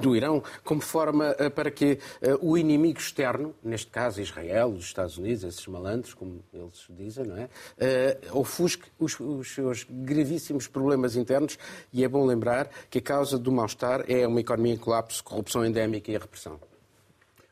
[0.01, 4.85] do Irão, como forma uh, para que uh, o inimigo externo, neste caso Israel, os
[4.85, 7.43] Estados Unidos, esses malandros, como eles dizem, não é?
[7.43, 11.59] Uh, ofusque os, os, seus gravíssimos problemas internos
[11.91, 15.63] e é bom lembrar que a causa do mal-estar é uma economia em colapso, corrupção
[15.63, 16.59] endémica e a repressão.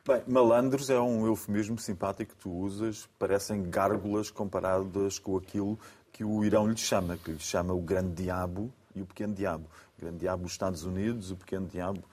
[0.03, 5.77] Bem, malandros é um eufemismo simpático que tu usas, parecem gárgulas comparadas com aquilo
[6.21, 9.65] que o Irão lhe chama, que lhe chama o grande diabo e o pequeno diabo.
[9.97, 12.03] O grande diabo os Estados Unidos, o pequeno diabo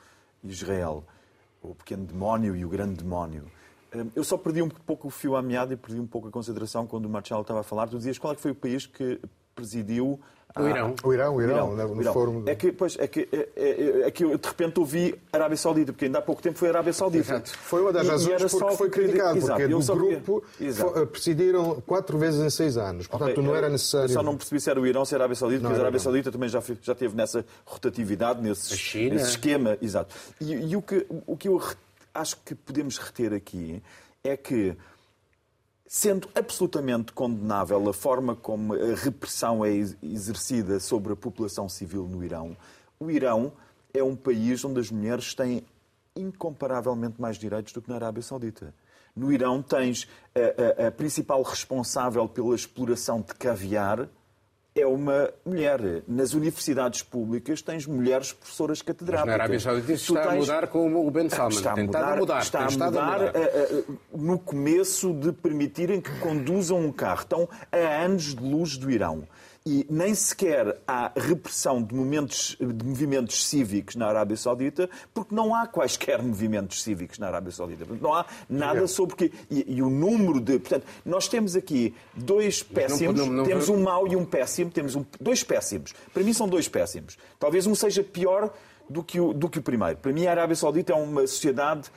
[0.42, 1.04] Israel.
[1.60, 3.44] O pequeno demónio e o grande demónio.
[3.94, 6.30] Hum, eu só perdi um pouco o fio à meada e perdi um pouco a
[6.30, 7.86] consideração quando o Marcelo estava a falar.
[7.86, 9.20] Tu dizias qual é que foi o país que
[9.54, 10.18] presidiu
[10.56, 10.94] o Irão.
[11.04, 11.94] O Irão, o Irão, Irão.
[11.94, 12.12] no Irão.
[12.12, 12.42] fórum.
[12.46, 15.92] É que, pois, é que, é, é, é que eu, de repente ouvi Arábia Saudita,
[15.92, 17.32] porque ainda há pouco tempo foi Arábia Saudita.
[17.34, 17.50] Exato.
[17.50, 20.44] Foi uma das E- e razões era porque foi criticado, Exato, porque eu do grupo
[20.74, 23.06] fo- presidiram quatro vezes em seis anos.
[23.06, 24.06] Portanto, Ok, não era necessário.
[24.10, 25.80] eu Só não percebi se era o Irão, se era a Arábia Saudita, Não porque
[25.80, 26.04] a Arábia não.
[26.04, 29.78] Saudita também já, já teve nessa rotatividade, nesse, nesse esquema.
[29.80, 30.14] Exato.
[30.40, 31.62] E, e o, que, o que eu
[32.14, 33.80] acho que podemos reter aqui
[34.24, 34.74] é que,
[35.90, 42.06] sendo absolutamente condenável a forma como a repressão é ex- exercida sobre a população civil
[42.06, 42.54] no Irão,
[43.00, 43.52] o Irão
[43.94, 45.64] é um país onde as mulheres têm
[46.14, 48.74] incomparavelmente mais direitos do que na Arábia Saudita.
[49.16, 50.06] No Irão tens
[50.78, 54.08] a, a- a principal responsável pela exploração de caviar
[54.80, 56.02] é uma mulher.
[56.06, 59.26] Nas universidades públicas tens mulheres professoras Mas catedráticas.
[59.28, 61.56] na Arábia Saudita isso Tu está a tens- mudar com o Ben Salman.
[61.56, 62.38] Está a mudar, a mudar.
[62.42, 63.22] está a mudar, mudar.
[63.22, 67.20] eh, eh, no começo de permitirem que conduzam um carro.
[67.22, 69.24] Estão a anos de luz do Irão.
[69.70, 75.54] E nem sequer há repressão de, momentos, de movimentos cívicos na Arábia Saudita, porque não
[75.54, 77.84] há quaisquer movimentos cívicos na Arábia Saudita.
[77.84, 79.32] Portanto, Não há nada sobre que.
[79.50, 80.58] E, e o número de.
[80.58, 84.94] Portanto, nós temos aqui dois péssimos, não- não- temos um mau e um péssimo, temos
[84.96, 85.92] um- dois péssimos.
[86.14, 87.18] Para mim são dois péssimos.
[87.38, 88.50] Talvez um seja pior
[88.88, 89.98] do que, o, do que o primeiro.
[89.98, 91.90] Para mim, a Arábia Saudita é uma sociedade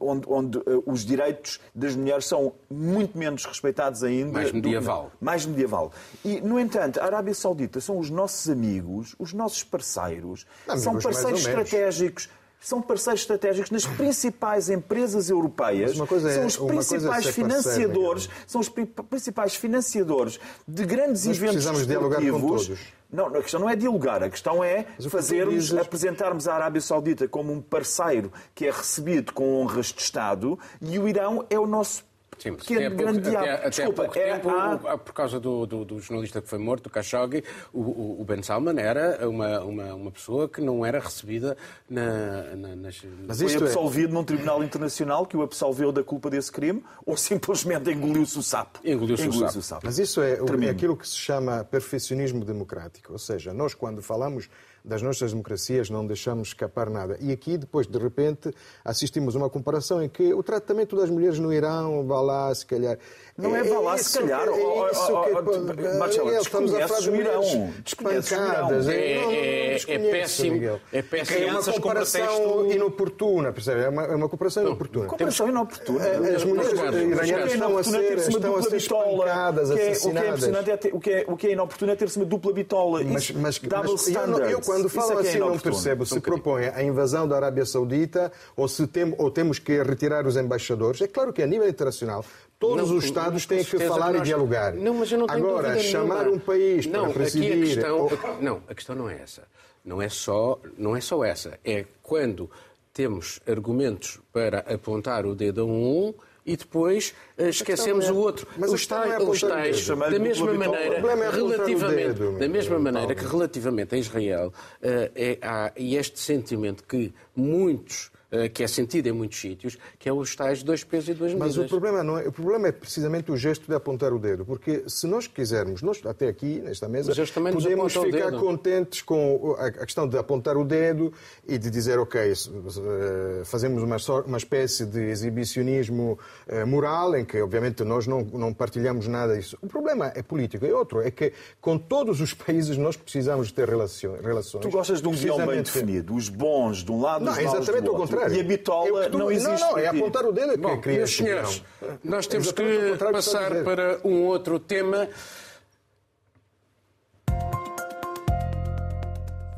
[0.00, 4.32] onde, onde uh, os direitos das mulheres são muito menos respeitados ainda.
[4.32, 5.10] Mais medieval.
[5.18, 5.92] Do, mais medieval.
[6.24, 10.98] E, no entanto, a Arábia Saudita são os nossos amigos, os nossos parceiros, Amigos, são
[10.98, 12.28] parceiros estratégicos.
[12.60, 15.90] São parceiros estratégicos nas principais empresas europeias.
[15.90, 18.42] É- são os é principais parceiro, financiadores, Miguel.
[18.46, 22.70] são os pri- principais financiadores de grandes Mas eventos precisamos dialogar com todos.
[23.14, 27.28] Não, a questão não é dialogar, a questão é fazermos, dizes- apresentarmos a Arábia Saudita
[27.28, 31.66] como um parceiro que é recebido com honras de Estado e o Irão é o
[31.66, 32.04] nosso
[32.52, 33.44] Sim, pequeno até há pouco, grande diabo.
[33.44, 36.40] até, até há Desculpa, pouco é- tempo, há- o- por causa do, do- do jornalista
[36.42, 40.48] que foi morto, o Khashoggi, o, o- o Ben Salman era uma, uma, uma pessoa
[40.48, 41.56] que não era recebida
[41.88, 43.02] na, na, nas...
[43.26, 47.16] Mas foi é, absolvido num tribunal internacional que o absolveu da culpa desse crime ou
[47.16, 48.78] simplesmente engoliu-se o sapo?
[48.84, 49.82] Engoliu-se o sapo.
[49.84, 53.12] Mas isso é, o- é aquilo que se chama perfeccionismo democrático.
[53.12, 54.48] Ou seja, nós, quando falamos
[54.84, 57.16] das nossas democracias, não deixamos escapar nada.
[57.18, 58.52] E aqui, depois, de repente,
[58.84, 62.66] assistimos a uma comparação em que o tratamento das mulheres no Irão, vá lá, se
[62.66, 62.98] calhar.
[63.36, 64.48] Não é vá lá, se calhar.
[64.48, 67.16] Oh, oh, é isso oh, que- oh, Marcelo, Miguel, estamos a falar de desconheces o
[67.16, 67.42] Irão.
[67.42, 68.44] mulheres Desconheces o Irão.
[68.46, 68.88] espancadas.
[68.88, 71.38] É- é- é péssimo, é péssimo.
[71.38, 73.80] É uma comparação inoportuna, percebe?
[73.82, 75.06] É uma, é uma comparação inoportuna.
[75.06, 76.04] Comparação inoportuna.
[76.36, 80.44] As mulheres iranianas estão a ser, estão a ser espancadas, é- é assassinadas.
[80.68, 83.02] é o que é, o que é inoportuno é ter-se uma dupla bitola.
[83.02, 84.08] Mas, mas, mas
[84.50, 87.66] eu, quando falo é é assim, não percebo se Um propõe a invasão da Arábia
[87.66, 91.00] Saudita ou se tem, ou temos que retirar os embaixadores.
[91.00, 92.24] É claro que a nível internacional
[92.58, 94.74] todos Não, os Estados têm que falar nós- e dialogar.
[94.74, 96.36] Não, mas eu não tenho Agora, chamar nenhuma.
[96.36, 97.52] um país não, para presidir...
[97.52, 99.42] Aqui a questão, ou- Não, a questão não é essa.
[99.84, 101.58] Não é, só, não é só essa.
[101.64, 102.50] É quando
[102.92, 106.14] temos argumentos para apontar o dedo a um
[106.46, 108.46] e depois eh, esquecemos é- o outro.
[108.56, 109.78] mas os é tais, apontar os o tais.
[109.80, 113.98] Chamar-lhe da mesma maneira, é apontar o relativamente, dedo, da mesma maneira que relativamente a
[113.98, 118.10] Israel eh, é, há e este sentimento que muitos
[118.52, 121.56] que é sentido em muitos sítios, que é os tais dois pesos e duas Mas
[121.56, 121.66] medidas.
[121.66, 124.84] o problema, não é, o problema é precisamente o gesto de apontar o dedo, porque
[124.86, 129.70] se nós quisermos, nós até aqui, nesta mesa, Mas podemos o ficar contentes com a
[129.70, 131.12] questão de apontar o dedo
[131.46, 137.40] e de dizer, ok, eh, fazemos uma, uma espécie de exibicionismo eh, moral, em que
[137.40, 139.58] obviamente nós não, não partilhamos nada disso.
[139.62, 140.64] O problema é político.
[140.64, 144.20] E outro é que com todos os países nós precisamos ter relações.
[144.60, 146.14] Tu gostas de um guião bem definido.
[146.14, 148.16] Os bons de um lado, Não, os é maus exatamente do ao outro.
[148.16, 148.23] contrário.
[148.32, 149.60] E a É bitola que tu- não existe.
[149.60, 149.98] Não, não, é para ti.
[149.98, 151.62] apontar o dedo é que Bom, cria meus senhores,
[152.02, 153.64] nós temos Exatamente que contrário que passar dizer.
[153.64, 155.08] para um outro tema.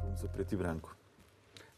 [0.02, 0.96] Vamos a preto e branco.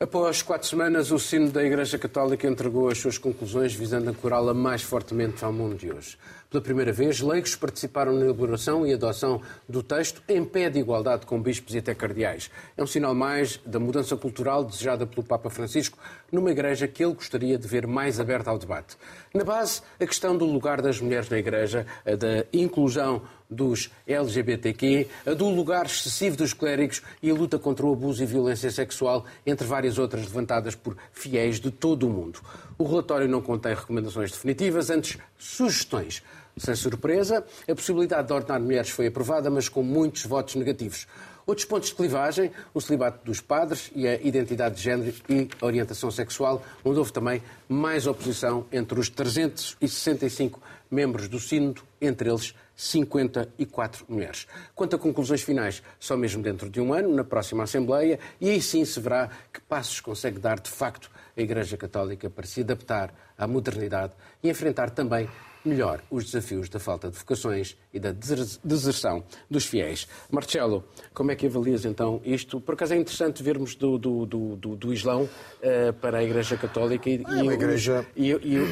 [0.00, 4.80] Após quatro semanas, o Sino da Igreja Católica entregou as suas conclusões visando ancorá-la mais
[4.80, 6.16] fortemente ao mundo de hoje.
[6.50, 11.26] Pela primeira vez, leigos participaram na elaboração e adoção do texto em pé de igualdade
[11.26, 12.50] com bispos e até cardeais.
[12.74, 15.98] É um sinal mais da mudança cultural desejada pelo Papa Francisco
[16.32, 18.96] numa igreja que ele gostaria de ver mais aberta ao debate.
[19.34, 25.06] Na base, a questão do lugar das mulheres na igreja, a da inclusão dos LGBTQ,
[25.26, 29.24] a do lugar excessivo dos clérigos e a luta contra o abuso e violência sexual,
[29.46, 32.40] entre várias outras levantadas por fiéis de todo o mundo.
[32.76, 36.22] O relatório não contém recomendações definitivas, antes sugestões.
[36.58, 41.06] Sem surpresa, a possibilidade de ordenar mulheres foi aprovada, mas com muitos votos negativos.
[41.46, 46.10] Outros pontos de clivagem, o celibato dos padres e a identidade de género e orientação
[46.10, 54.04] sexual, onde houve também mais oposição entre os 365 membros do Sínodo, entre eles 54
[54.08, 54.46] mulheres.
[54.74, 58.60] Quanto a conclusões finais, só mesmo dentro de um ano, na próxima Assembleia, e aí
[58.60, 63.12] sim se verá que passos consegue dar de facto a Igreja Católica para se adaptar
[63.38, 65.28] à modernidade e enfrentar também
[65.64, 70.08] melhor os desafios da falta de vocações e da deser- deserção dos fiéis.
[70.30, 72.60] Marcelo, como é que avalias então isto?
[72.60, 75.28] Por acaso é interessante vermos do, do, do, do, Islão
[75.60, 78.30] eh, para a Igreja Católica e, e o- igreja- o- e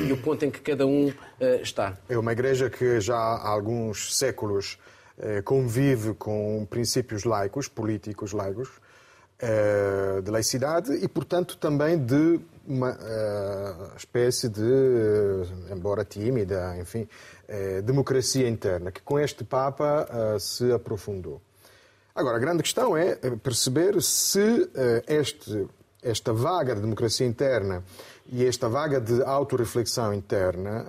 [0.08, 1.96] e o ponto em que cada um eh, está.
[2.08, 4.78] É uma igreja que já há alguns séculos
[5.18, 8.68] eh, convive com princípios laicos, políticos laicos,
[10.24, 17.08] de laicidade e, portanto, também de uma eh, espécie de, eh, embora tímida, enfim,
[17.46, 20.06] eh, democracia interna, que com este Papa
[20.40, 21.40] se aprofundou.
[22.14, 24.70] Agora, a grande questão é perceber se
[25.06, 25.66] este,
[26.02, 27.84] esta vaga de democracia interna
[28.26, 30.86] e esta vaga de autorreflexão interna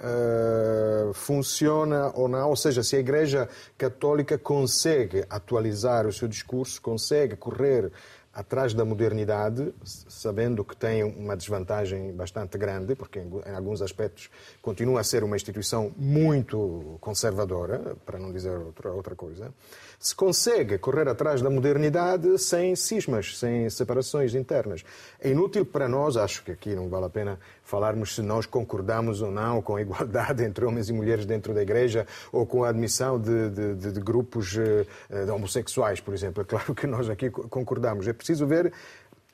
[1.14, 7.36] funciona ou não, ou seja, se a Igreja Católica consegue atualizar o seu discurso, consegue
[7.36, 7.92] correr
[8.38, 14.30] atrás da modernidade, sabendo que tem uma desvantagem bastante grande, porque em alguns aspectos
[14.62, 19.52] continua a ser uma instituição muito conservadora, para não dizer outra, outra coisa,
[20.00, 24.86] se consegue correr atrás da modernidade sem cismas, sem separações internas.
[25.20, 29.22] É inútil para nós, acho que aqui não vale a pena falarmos se nós concordamos
[29.22, 32.70] ou não com a igualdade entre homens e mulheres dentro da igreja ou com a
[32.70, 36.44] admissão de, de, de grupos eh, de homossexuais, por exemplo.
[36.44, 38.08] É claro que nós aqui concordamos.
[38.08, 38.74] É preciso ver,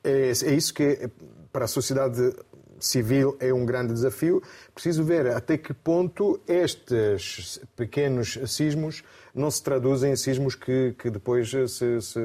[0.03, 1.09] é, é isso que
[1.51, 2.33] para a sociedade
[2.79, 4.41] civil é um grande desafio.
[4.73, 9.03] Preciso ver até que ponto estes pequenos sismos
[9.33, 12.19] não se traduzem em sismos que, que depois se, se,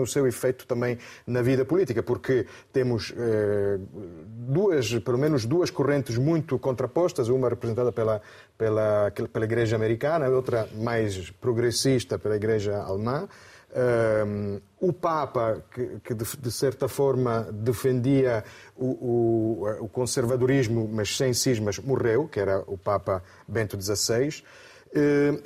[0.00, 3.78] o seu efeito também na vida política, porque temos eh,
[4.26, 8.22] duas, pelo menos duas correntes muito contrapostas, uma representada pela,
[8.56, 13.26] pela, pela Igreja Americana, outra mais progressista pela Igreja Alemã.
[13.72, 18.42] Um, o Papa, que, que de, de, certa forma defendia
[18.76, 24.42] o, o, o, conservadorismo, mas sem cismas, morreu, que era o Papa Bento XVI.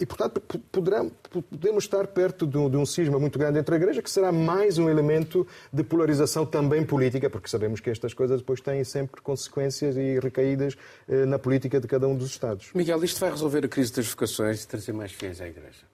[0.00, 0.40] E, portanto,
[0.72, 1.04] poderá,
[1.50, 4.32] podemos estar perto de um, de um cisma muito grande entre a Igreja, que será
[4.32, 9.20] mais um elemento de polarização também política, porque sabemos que estas coisas depois têm sempre
[9.20, 12.70] consequências e recaídas eh, na política de cada um dos Estados.
[12.74, 15.84] Miguel, isto vai resolver a crise das vocações e trazer mais fiéis à Igreja?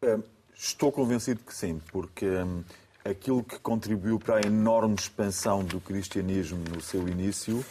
[0.00, 2.64] É Estou convencido que sim, porque hum,
[3.04, 7.64] aquilo que contribuiu para a enorme expansão do cristianismo no seu início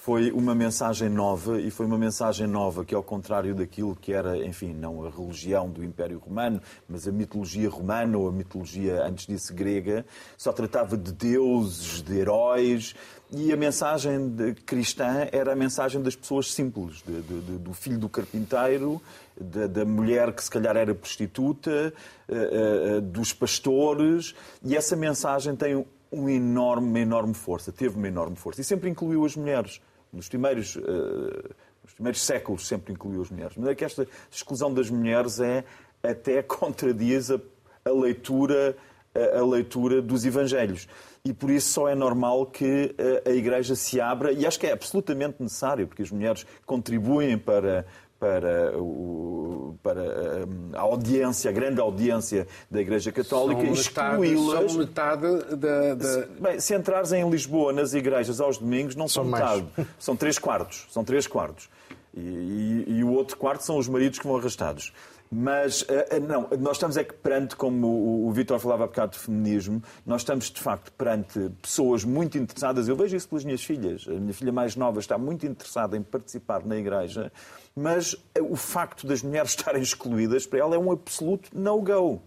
[0.00, 4.38] foi uma mensagem nova e foi uma mensagem nova que, ao contrário daquilo que era,
[4.46, 6.58] enfim, não a religião do Império Romano,
[6.88, 10.06] mas a mitologia romana ou a mitologia, antes disso, grega,
[10.38, 12.94] só tratava de deuses, de heróis,
[13.30, 14.34] e a mensagem
[14.64, 19.02] cristã era a mensagem das pessoas simples, de, de, do filho do carpinteiro,
[19.38, 21.92] da mulher que se calhar era prostituta,
[22.26, 24.34] uh, uh, dos pastores,
[24.64, 28.88] e essa mensagem tem um enorme, uma enorme força, teve uma enorme força, e sempre
[28.88, 29.78] incluiu as mulheres.
[30.12, 33.56] Nos primeiros, uh, nos primeiros séculos sempre incluiu as mulheres.
[33.56, 35.64] Mas é que esta exclusão das mulheres é
[36.02, 37.40] até contradiz a,
[37.84, 38.76] a leitura
[39.14, 40.86] a, a leitura dos Evangelhos
[41.24, 42.94] e por isso só é normal que
[43.26, 47.86] a Igreja se abra, e acho que é absolutamente necessário, porque as mulheres contribuem para,
[48.20, 54.70] para, o, para hum, a audiência, a grande audiência da Igreja Católica, excluí-las.
[54.70, 55.94] São metade da.
[55.94, 56.26] da...
[56.38, 59.66] Bem, se entrares em Lisboa nas igrejas aos domingos, não são, são metade,
[59.98, 60.86] são três quartos.
[60.90, 61.70] São três quartos.
[62.14, 64.92] E, e, e, o outro quarto são os maridos que vão arrastados.
[65.32, 69.12] Mas, eh, eh, não, nós estamos é que perante, como o Vitor falava há bocado
[69.12, 72.88] de feminismo, nós estamos de facto perante pessoas muito interessadas.
[72.88, 74.06] Eu vejo isso pelas minhas filhas.
[74.08, 77.30] A minha filha mais nova está muito interessada em participar na igreja,
[77.74, 82.22] mas eh, o facto das mulheres estarem excluídas para ela é um absoluto no-go.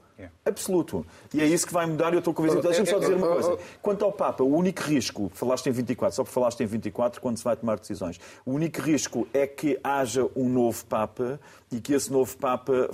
[0.45, 1.05] Absoluto.
[1.33, 2.61] E é isso que vai mudar e eu estou convencido.
[2.61, 3.57] Deixa-me só dizer uma coisa.
[3.81, 7.37] Quanto ao Papa, o único risco, falaste em 24, só porque falaste em 24 quando
[7.37, 11.39] se vai tomar decisões, o único risco é que haja um novo Papa
[11.71, 12.89] e que esse novo Papa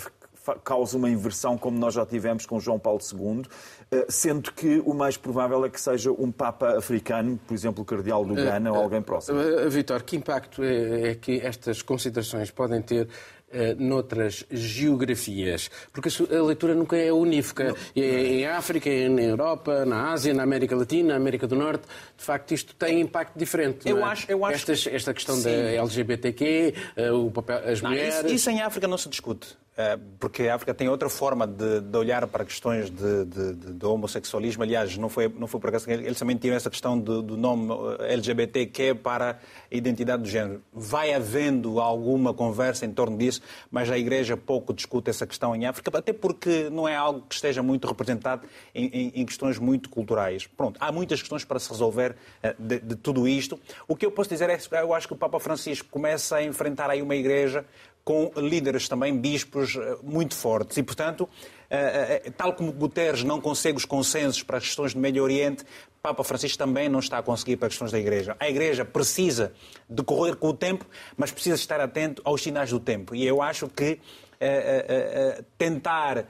[0.56, 3.44] cause uma inversão como nós já tivemos com João Paulo II,
[3.92, 7.86] eh, sendo que o mais provável é que seja um Papa africano, por exemplo, o
[7.86, 9.40] Cardeal do Ghana uh, ou alguém próximo.
[9.40, 13.08] Uh, Vitor, que impacto é, é que estas considerações podem ter
[13.52, 17.74] eh, noutras geografias, porque a leitura nunca é unífica.
[17.96, 21.84] É em África, é na Europa, na Ásia, na América Latina, na América do Norte,
[22.16, 23.90] de facto isto tem impacto diferente.
[23.90, 24.04] Eu é?
[24.04, 25.46] acho, eu acho Estas, esta questão Sim.
[25.46, 28.18] da LGBTQ, eh, o papel, as não, mulheres.
[28.18, 29.58] Isso, isso, em África não se discute.
[29.80, 33.86] Eh, porque a África tem outra forma de, de olhar para questões de, de, de,
[33.86, 34.62] homossexualismo.
[34.62, 37.38] Aliás, não foi, não foi por acaso que eles também tiram essa questão do, do
[37.38, 39.40] nome LGBTQ para
[39.72, 40.62] a identidade do género.
[40.74, 45.66] Vai havendo alguma conversa em torno disso, mas a Igreja pouco discute essa questão em
[45.66, 49.90] África, até porque não é algo que esteja muito representado em, em, em questões muito
[49.90, 50.46] culturais.
[50.46, 53.58] Pronto, há muitas questões para se resolver eh, de, de, tudo isto.
[53.88, 56.44] O que eu posso dizer é que eu acho que o Papa Francisco começa a
[56.44, 57.64] enfrentar aí uma Igreja
[58.10, 60.76] com líderes também, bispos eh, muito fortes.
[60.78, 61.30] E, portanto,
[61.70, 65.64] eh, tal como Guterres não consegue os consensos para as questões do Médio Oriente,
[66.02, 68.36] Papa Francisco também não está a conseguir para questões da Igreja.
[68.40, 69.54] A Igreja precisa
[69.88, 73.14] de correr com o tempo, mas precisa estar atento aos sinais do tempo.
[73.14, 74.00] E eu acho que
[74.42, 76.26] eh, eh, eh, tentar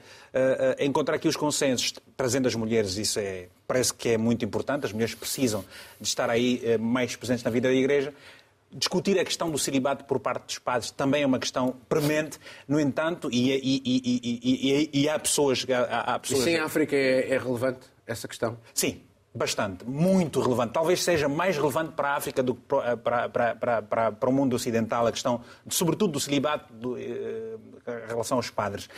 [0.80, 4.84] encontrar aqui os consensos, trazendo as mulheres, isso é, parece que é muito importante.
[4.84, 5.64] As mulheres precisam
[6.00, 8.12] de estar aí mais presentes na vida da Igreja.
[8.72, 12.78] Discutir a questão do celibato por parte dos padres também é uma questão premente, no
[12.78, 15.66] entanto, e, e, e, e há pessoas.
[15.68, 16.40] Há, há pessoas...
[16.40, 18.58] Isso em África é, é relevante, essa questão?
[18.72, 19.02] Sim,
[19.32, 20.72] Bastante, muito relevante.
[20.72, 24.32] Talvez seja mais relevante para a África do que para, para, para, para, para o
[24.32, 27.56] mundo ocidental a questão, sobretudo do celibato do, eh,
[27.86, 28.88] em relação aos padres.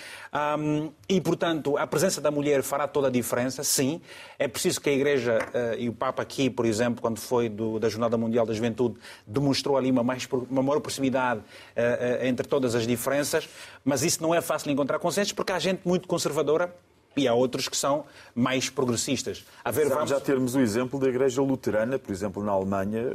[0.59, 4.01] Um, e, portanto, a presença da mulher fará toda a diferença, sim.
[4.39, 7.79] É preciso que a Igreja, uh, e o Papa aqui, por exemplo, quando foi do,
[7.79, 12.47] da Jornada Mundial da Juventude, demonstrou ali uma, mais, uma maior proximidade uh, uh, entre
[12.47, 13.47] todas as diferenças,
[13.85, 16.75] mas isso não é fácil encontrar consensos porque há gente muito conservadora
[17.17, 18.05] e há outros que são
[18.35, 19.45] mais progressistas.
[19.65, 20.11] A ver, vamos...
[20.11, 23.15] Já termos o exemplo da Igreja Luterana, por exemplo, na Alemanha,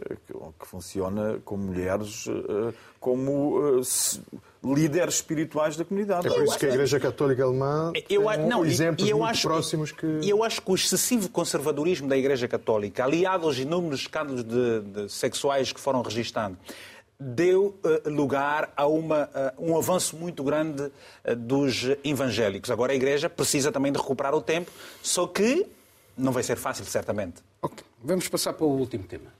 [0.59, 4.21] que funciona com mulheres eh, como eh,
[4.63, 6.27] líderes espirituais da comunidade.
[6.27, 9.47] É por isso que a Igreja Católica Alemã eu, tem não, exemplos eu muito acho,
[9.47, 10.05] próximos que...
[10.23, 15.11] Eu acho que o excessivo conservadorismo da Igreja Católica, aliado aos inúmeros escândalos de, de
[15.11, 16.57] sexuais que foram registrando,
[17.19, 22.69] deu uh, lugar a uma, uh, um avanço muito grande uh, dos evangélicos.
[22.69, 25.65] Agora a Igreja precisa também de recuperar o tempo, só que
[26.15, 27.41] não vai ser fácil, certamente.
[27.61, 29.37] Ok, vamos passar para o último tema.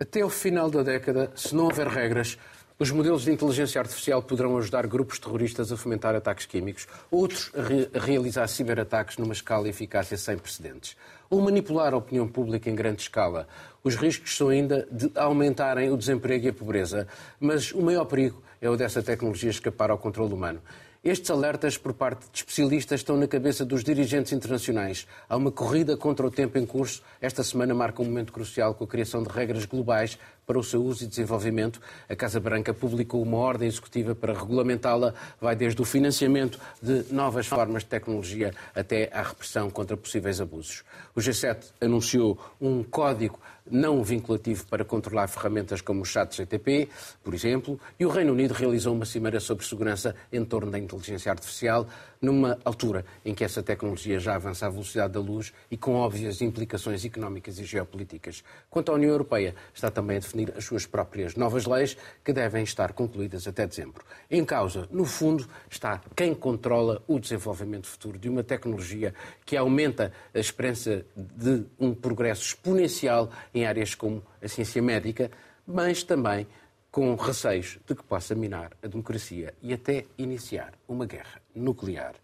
[0.00, 2.36] Até o final da década, se não houver regras,
[2.82, 7.62] os modelos de inteligência artificial poderão ajudar grupos terroristas a fomentar ataques químicos, outros a,
[7.62, 10.96] re a realizar ciberataques numa escala e eficácia sem precedentes,
[11.30, 13.46] ou manipular a opinião pública em grande escala.
[13.84, 17.06] Os riscos são ainda de aumentarem o desemprego e a pobreza,
[17.38, 20.60] mas o maior perigo é o dessa tecnologia escapar ao controle humano.
[21.04, 25.04] Estes alertas por parte de especialistas estão na cabeça dos dirigentes internacionais.
[25.28, 27.02] Há uma corrida contra o tempo em curso.
[27.20, 30.16] Esta semana marca um momento crucial com a criação de regras globais
[30.52, 31.80] para o seu uso e desenvolvimento.
[32.10, 35.14] A Casa Branca publicou uma ordem executiva para regulamentá-la.
[35.40, 40.84] Vai desde o financiamento de novas formas de tecnologia até à repressão contra possíveis abusos.
[41.14, 43.40] O G7 anunciou um código
[43.70, 46.88] não vinculativo para controlar ferramentas como o chat GTP,
[47.22, 51.30] por exemplo, e o Reino Unido realizou uma cimeira sobre segurança em torno da inteligência
[51.30, 51.86] artificial,
[52.20, 56.40] numa altura em que essa tecnologia já avança à velocidade da luz e com óbvias
[56.40, 58.44] implicações económicas e geopolíticas.
[58.70, 62.62] Quanto à União Europeia, está também a definir as suas próprias novas leis, que devem
[62.62, 64.04] estar concluídas até dezembro.
[64.30, 69.12] Em causa, no fundo, está quem controla o desenvolvimento futuro de uma tecnologia
[69.44, 75.30] que aumenta a esperança de um progresso exponencial em áreas como a ciência médica,
[75.66, 76.46] mas também
[76.90, 82.14] com receios de que possa minar a democracia e até iniciar uma guerra nuclear.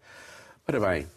[0.67, 1.07] Ora bem,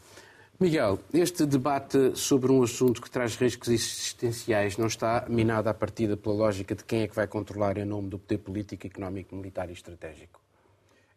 [0.58, 6.16] Miguel, este debate sobre um assunto que traz riscos existenciais não está minado à partida
[6.16, 9.68] pela lógica de quem é que vai controlar em nome do poder político, económico, militar
[9.68, 10.40] e estratégico?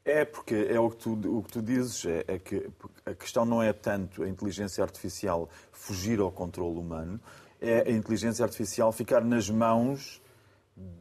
[0.04, 2.68] É, porque é o que tu, o que tu dizes, é, é que
[3.06, 7.20] a questão não é tanto a inteligência artificial fugir ao controle humano,
[7.66, 10.22] é a inteligência artificial ficar nas mãos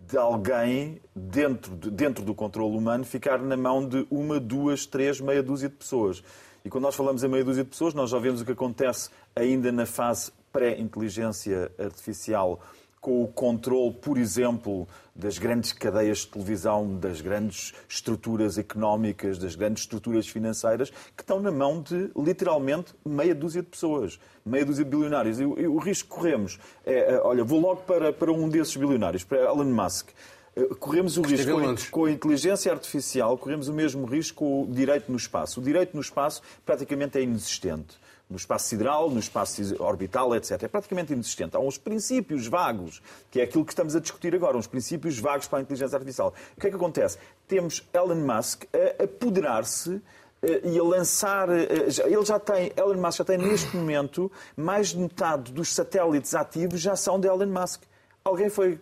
[0.06, 5.20] de alguém dentro, de, dentro do controle humano ficar na mão de uma, duas, três,
[5.20, 6.22] meia dúzia de pessoas.
[6.64, 9.10] E quando nós falamos em meia dúzia de pessoas, nós já vemos o que acontece
[9.34, 12.60] ainda na fase pré-inteligência artificial
[13.04, 19.54] com o controle, por exemplo, das grandes cadeias de televisão, das grandes estruturas económicas, das
[19.54, 24.86] grandes estruturas financeiras, que estão na mão de, literalmente, meia dúzia de pessoas, meia dúzia
[24.86, 25.38] de bilionários.
[25.38, 29.22] E, o risco que corremos é, é, olha, vou logo para, para um desses bilionários,
[29.22, 30.08] para Elon Musk.
[30.56, 34.72] Eh, corremos o risco com, com a inteligência artificial, corremos o mesmo risco com o
[34.72, 35.60] direito no espaço.
[35.60, 37.98] O direito no espaço praticamente é inexistente
[38.34, 40.64] no espaço sideral, no espaço orbital, etc.
[40.64, 41.56] É praticamente inexistente.
[41.56, 45.46] Há uns princípios vagos, que é aquilo que estamos a discutir agora, uns princípios vagos
[45.46, 46.34] para a inteligência artificial.
[46.56, 47.16] O que é que acontece?
[47.46, 50.02] Temos Elon Musk a apoderar-se
[50.42, 51.48] eh, e a lançar.
[51.48, 56.34] Eh, ele já tem, Elon Musk já tem neste momento mais de metade dos satélites
[56.34, 57.82] ativos já são de Elon Musk.
[58.26, 58.80] Alguém foi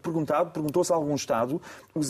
[0.00, 1.60] perguntado, perguntou-se a algum Estado,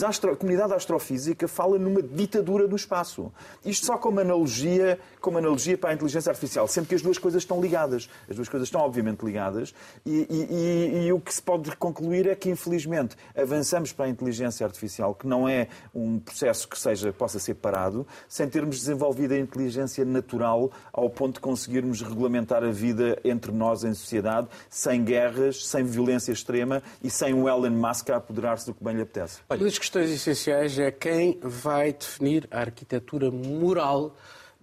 [0.07, 0.33] astro...
[0.33, 3.33] a comunidade astrofísica fala numa ditadura do espaço.
[3.65, 7.41] Isto só como analogia, como analogia para a inteligência artificial, sendo que as duas coisas
[7.41, 8.07] estão ligadas.
[8.29, 9.73] As duas coisas estão obviamente ligadas
[10.05, 14.09] e, e, e, e o que se pode concluir é que, infelizmente, avançamos para a
[14.09, 19.33] inteligência artificial, que não é um processo que seja, possa ser parado, sem termos desenvolvido
[19.33, 25.03] a inteligência natural ao ponto de conseguirmos regulamentar a vida entre nós em sociedade, sem
[25.03, 29.01] guerras, sem violência extrema, e sem o Elon Musk a apoderar-se do que bem lhe
[29.01, 29.39] apetece.
[29.49, 34.15] Uma das questões essenciais é quem vai definir a arquitetura moral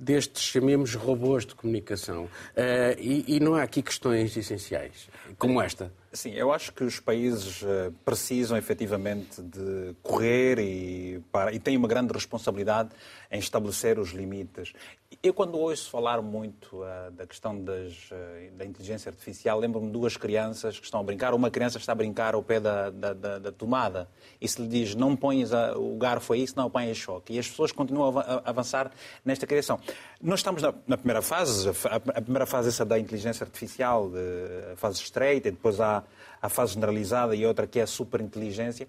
[0.02, 2.24] destes, chamemos, robôs de comunicação.
[2.24, 5.92] Uh, e, e não há aqui questões essenciais, como esta.
[6.12, 11.74] Sim, eu acho que os países eh, precisam efetivamente de correr e, para, e têm
[11.74, 12.90] uma grande responsabilidade
[13.30, 14.74] em estabelecer os limites.
[15.22, 19.92] Eu, quando ouço falar muito uh, da questão das, uh, da inteligência artificial, lembro-me de
[19.92, 21.34] duas crianças que estão a brincar.
[21.34, 24.08] Uma criança está a brincar ao pé da, da, da, da tomada
[24.40, 27.34] e se lhe diz não ponhas a, o garfo aí, senão apanhas choque.
[27.34, 28.90] E as pessoas continuam a, avançar
[29.24, 29.78] nesta criação.
[30.20, 34.72] Nós estamos na, na primeira fase, a, a, primeira fase essa da inteligência artificial, de,
[34.72, 36.04] a fase estreita, e depois há
[36.40, 38.88] à fase generalizada e outra que é a superinteligência.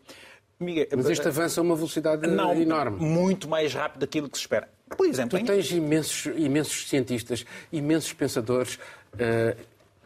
[0.96, 3.04] Mas isto avança a uma velocidade não, enorme.
[3.04, 4.70] Muito mais rápido daquilo que se espera.
[4.96, 9.56] Por exemplo, tu tens imensos, imensos cientistas, imensos pensadores uh,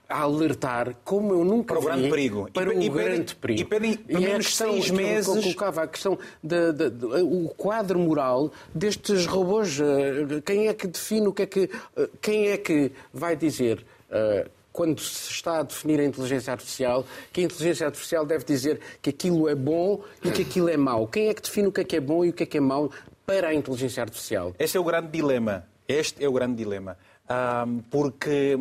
[0.09, 2.49] a alertar, como eu nunca para o grande perigo.
[2.53, 3.61] Para e, o grande perigo.
[3.61, 5.27] E, pedem, e, é a questão, seis meses...
[5.27, 9.79] Eu colocava a questão do quadro moral destes robôs.
[9.79, 11.69] Uh, quem é que define o que é que...
[11.95, 13.85] Uh, quem é que vai dizer...
[14.09, 18.79] Uh, quando se está a definir a inteligência artificial, que a inteligência artificial deve dizer
[19.01, 21.07] que aquilo é bom e que aquilo é mau.
[21.07, 22.57] Quem é que define o que é que é bom e o que é que
[22.57, 22.91] é mau
[23.28, 24.55] para a inteligência artificial?
[24.57, 25.67] Este é o grande dilema.
[25.86, 26.97] Este é o grande dilema.
[27.30, 28.57] Um, porque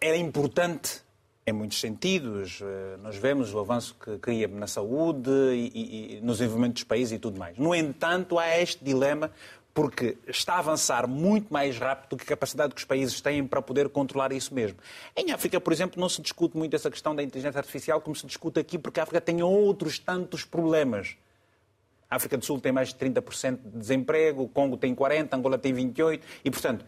[0.00, 1.00] era importante
[1.46, 2.60] em muitos sentidos.
[2.60, 6.82] Eh, nós vemos o avanço que cria na saúde e, e, e no desenvolvimento dos
[6.82, 7.56] países e tudo mais.
[7.56, 9.30] No entanto, há este dilema
[9.72, 13.46] porque está a avançar muito mais rápido do que a capacidade que os países têm
[13.46, 14.78] para poder controlar isso mesmo.
[15.16, 18.26] Em África, por exemplo, não se discute muito essa questão da inteligência artificial como se
[18.26, 21.16] discute aqui, porque a África tem outros tantos problemas.
[22.16, 25.58] A África do Sul tem mais de 30% de desemprego, o Congo tem 40%, Angola
[25.58, 26.82] tem 28%, e, portanto,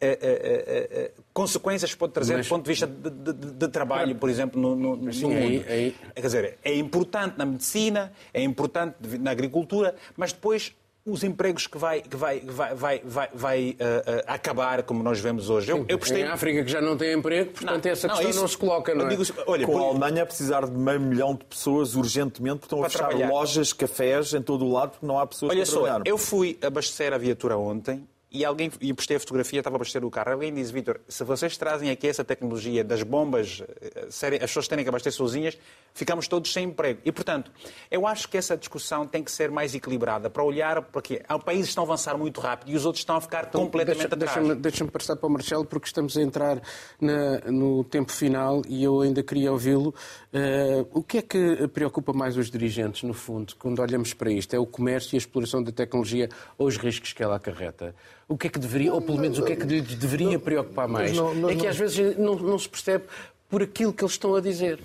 [0.00, 2.46] eh, eh, eh, consequências pode trazer Mas...
[2.46, 5.36] do ponto de vista de, de, de trabalho, por exemplo, no, no, no mundo.
[5.36, 5.94] Aí, aí...
[6.12, 10.74] Quer dizer, é importante na medicina, é importante na agricultura, mas depois
[11.10, 15.18] os empregos que vai, que vai, vai, vai, vai, vai uh, uh, acabar, como nós
[15.20, 15.70] vemos hoje.
[15.70, 18.40] Eu, eu Em África que já não tem emprego, portanto não, essa questão não, isso,
[18.40, 19.08] não se coloca, não é?
[19.08, 19.80] Digo, olha, Com por...
[19.80, 23.30] a Alemanha a precisar de meio milhão de pessoas urgentemente, porque estão a fechar trabalhar.
[23.30, 26.02] lojas, cafés em todo o lado, porque não há pessoas olha para só, trabalhar.
[26.06, 30.04] eu fui abastecer a viatura ontem e alguém, e postei a fotografia, estava a abastecer
[30.04, 30.32] o carro.
[30.32, 34.84] Alguém disse, Vitor, se vocês trazem aqui essa tecnologia das bombas, eh, as pessoas terem
[34.84, 35.56] que abastecer sozinhas,
[35.94, 37.00] ficamos todos sem emprego.
[37.04, 37.50] E, portanto,
[37.90, 41.22] eu acho que essa discussão tem que ser mais equilibrada para olhar para quê?
[41.26, 44.08] Há países estão a avançar muito rápido e os outros estão a ficar então, completamente
[44.08, 44.34] deixa, atrás.
[44.34, 46.60] Deixa-me deixa passar para o Marcelo, porque estamos a entrar
[47.00, 49.94] na, no tempo final e eu ainda queria ouvi-lo.
[50.32, 54.54] Uh, o que é que preocupa mais os dirigentes, no fundo, quando olhamos para isto?
[54.54, 57.94] É o comércio e a exploração da tecnologia ou os riscos que ela acarreta?
[58.28, 60.86] O que é que deveria, ou pelo menos o que é que lhes deveria preocupar
[60.86, 61.16] mais?
[61.16, 63.04] é que às vezes não, não se percebe
[63.48, 64.78] por aquilo que eles estão a dizer.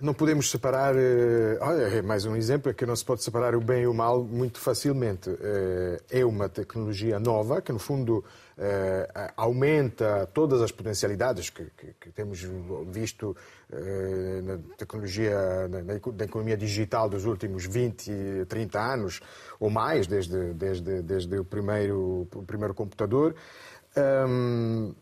[0.00, 0.94] Não podemos separar.
[0.96, 3.86] Eh, olha, é mais um exemplo é que não se pode separar o bem e
[3.86, 5.28] o mal muito facilmente.
[5.28, 8.24] Eh, é uma tecnologia nova que, no fundo,
[8.58, 12.44] eh, aumenta todas as potencialidades que, que, que temos
[12.86, 13.36] visto
[14.42, 19.20] na tecnologia, na, na, economia digital dos últimos 20, 30 anos
[19.60, 23.34] ou mais, desde, desde, desde o, primeiro, o primeiro computador.
[23.96, 24.94] Um,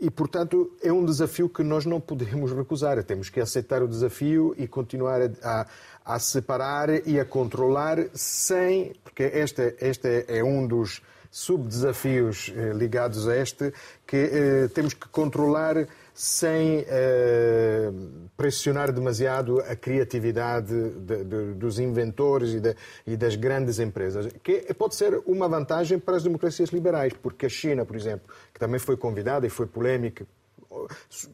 [0.00, 3.02] e, portanto, é um desafio que nós não podemos recusar.
[3.04, 5.66] Temos que aceitar o desafio e continuar a,
[6.04, 8.94] a separar e a controlar sem.
[9.04, 13.72] Porque este, este é um dos subdesafios eh, ligados a este,
[14.06, 17.90] que eh, temos que controlar sem eh,
[18.36, 22.76] pressionar demasiado a criatividade de, de, dos inventores e, de,
[23.06, 27.48] e, das grandes empresas, que pode ser uma vantagem para as democracias liberais, porque a
[27.48, 30.26] China, por exemplo, que também foi convidada e foi polémica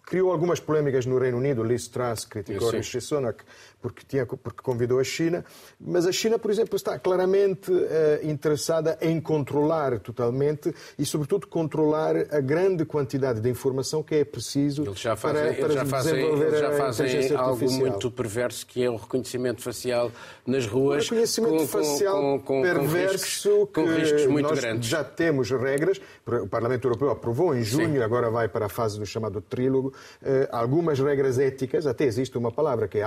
[0.05, 1.63] criou algumas polémicas no Reino Unido.
[1.63, 3.45] Liz Truss criticou Rishi Sunak
[3.87, 5.45] porque, tinha, porque convidou a China,
[5.81, 7.87] mas a China, por exemplo, está claramente uh,
[8.25, 14.83] interessada em controlar totalmente e, sobretudo, controlar a grande quantidade de informação que é preciso
[14.83, 18.83] eles já fazem, para, para eles já fazem, eles já fazem algo muito perverso que
[18.83, 20.11] é o reconhecimento facial
[20.45, 21.05] nas ruas.
[21.05, 24.89] O reconhecimento com, facial com, com, perverso com riscos, riscos muito nós grandes.
[24.89, 26.01] já temos regras.
[26.27, 28.03] O Parlamento Europeu aprovou em junho, Sim.
[28.03, 32.51] agora vai para a fase do chamado trílogo, uh, algumas regras éticas, até existe uma
[32.51, 33.05] palavra que é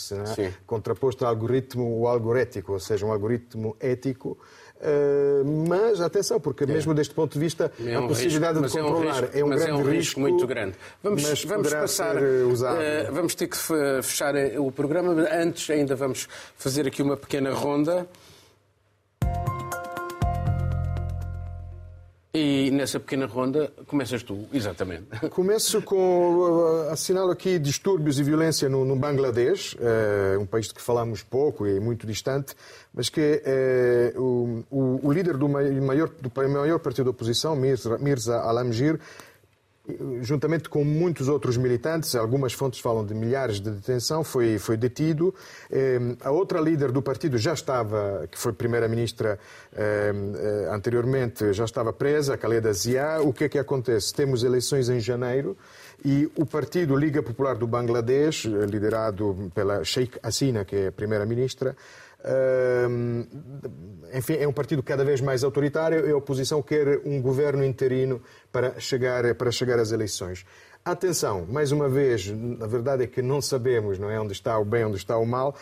[0.00, 0.54] algorética né?
[0.66, 4.38] contraposto ao algoritmo o algorético, ou seja, um algoritmo ético.
[4.80, 6.66] Uh, mas atenção, porque é.
[6.66, 9.38] mesmo deste ponto de vista é um a possibilidade risco, de controlar é um, risco,
[9.38, 10.74] é um grande é um risco, risco, muito grande.
[11.02, 13.58] Vamos, vamos passar, uh, vamos ter que
[14.02, 15.12] fechar o programa.
[15.30, 16.26] Antes ainda vamos
[16.56, 18.08] fazer aqui uma pequena ronda.
[22.32, 25.06] E nessa pequena ronda começas tu, exatamente.
[25.30, 26.86] Começo com.
[26.88, 31.66] assinalo aqui distúrbios e violência no, no Bangladesh, uh, um país de que falamos pouco
[31.66, 32.54] e muito distante,
[32.94, 33.42] mas que
[34.14, 39.00] uh, o, o, o, líder do maior, do maior partido da oposição, Mirza, Mirza Alamgir,
[40.22, 45.34] juntamente com muitos outros militantes, algumas fontes falam de milhares de detenção, foi, foi detido.
[45.70, 49.38] Ehm, a outra líder do partido já estava, que foi primeira-ministra
[49.74, 53.20] ehm, eh, anteriormente, já estava presa, a Khaleda Zia.
[53.22, 54.12] O que é que acontece?
[54.14, 55.56] Temos eleições em janeiro
[56.04, 61.76] e o partido Liga Popular do Bangladesh, liderado pela Sheikh Hasina, que é primeira-ministra,
[64.14, 68.20] enfim, é um partido cada vez mais autoritário e a oposição quer um governo interino
[68.52, 70.44] para chegar, para chegar às eleições.
[70.84, 74.64] Atenção, mais uma vez, a verdade é que não sabemos não é, onde está o
[74.64, 75.54] bem, onde está o mal.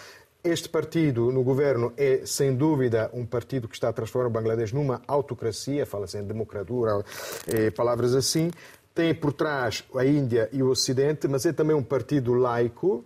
[0.43, 4.73] Este partido no governo é, sem dúvida, um partido que está a transformar o Bangladesh
[4.73, 7.05] numa autocracia, fala-se em democratura,
[7.49, 8.51] eh, palavras assim.
[8.95, 13.05] Tem por trás a Índia e o Ocidente, mas é também um partido laico,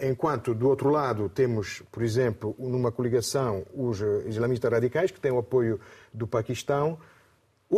[0.00, 5.38] enquanto do outro lado temos, por exemplo, numa coligação os islamistas radicais, que têm o
[5.38, 5.80] apoio
[6.12, 6.98] do Paquistão,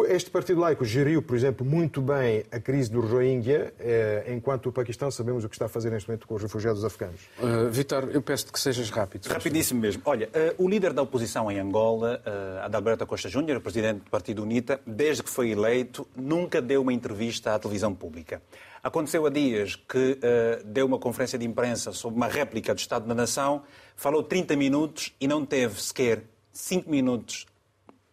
[0.06, 4.72] este Partido Laico geriu, por exemplo, muito bem a crise do Rohingya, eh, enquanto o
[4.72, 7.22] Paquistão sabemos o que está a fazer neste momento com os refugiados afeganos.
[7.38, 9.26] Uh, Vitor, eu peço que sejas rápido.
[9.26, 10.02] Rapidíssimo mesmo.
[10.04, 14.42] Olha, uh, o líder da oposição em Angola, uh, Adalberto Costa Júnior, presidente do Partido
[14.42, 18.42] UNITA, desde que foi eleito, nunca deu uma entrevista à televisão pública.
[18.88, 23.06] Aconteceu há dias que uh, deu uma conferência de imprensa sobre uma réplica do Estado
[23.06, 23.62] da Nação,
[23.94, 26.24] falou 30 minutos e não teve sequer
[26.54, 27.44] 5 minutos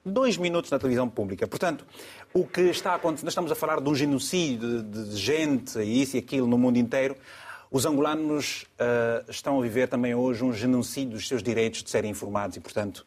[0.05, 1.47] dois minutos na televisão pública.
[1.47, 1.85] Portanto,
[2.33, 5.79] o que está a acontecer, nós estamos a falar de um genocídio de, de gente,
[5.79, 7.15] e isso e aquilo no mundo inteiro.
[7.71, 12.11] Os angolanos uh, estão a viver também hoje um genocídio dos seus direitos de serem
[12.11, 13.05] informados e, portanto,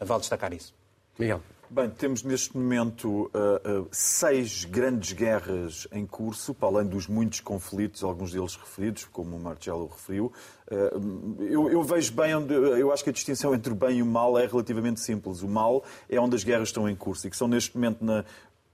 [0.00, 0.74] vale destacar isso.
[1.18, 1.42] Miguel.
[1.72, 7.38] Bem, temos neste momento uh, uh, seis grandes guerras em curso, para além dos muitos
[7.38, 10.32] conflitos, alguns deles referidos, como o Marcelo referiu.
[10.68, 12.52] Uh, eu, eu, vejo bem onde.
[12.52, 15.42] Eu acho que a distinção entre o bem e o mal é relativamente simples.
[15.42, 18.24] O mal é onde as guerras estão em curso e que são neste momento na,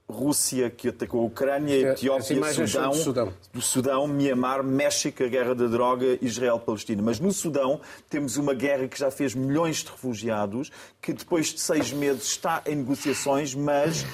[0.09, 3.33] Rússia que atacou a Ucrânia, Etiópia, Sudão, do Sudão.
[3.51, 7.01] do Sudão, Mianmar, México, a guerra da droga, Israel-Palestina.
[7.03, 11.59] Mas no Sudão temos uma guerra que já fez milhões de refugiados, que depois de
[11.59, 14.05] seis meses está em negociações, mas uh,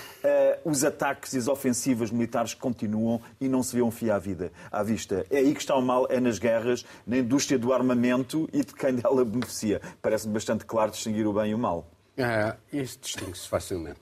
[0.65, 4.51] os ataques e as ofensivas militares continuam e não se vê um fio à, vida,
[4.71, 5.23] à vista.
[5.29, 8.73] É aí que está o mal, é nas guerras, na indústria do armamento e de
[8.73, 9.79] quem dela beneficia.
[10.01, 11.87] Parece-me bastante claro distinguir o bem e o mal.
[12.17, 14.01] Ah, isso distingue-se facilmente.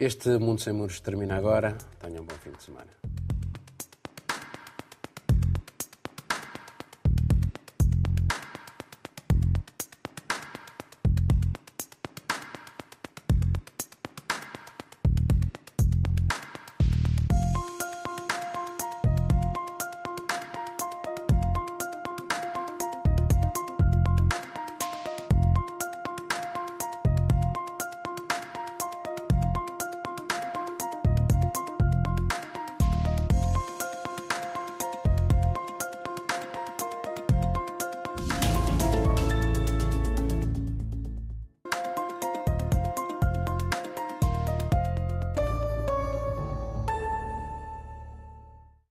[0.00, 1.76] Este Mundo Sem Muros termina agora.
[1.98, 2.86] Tenham um bom fim de semana.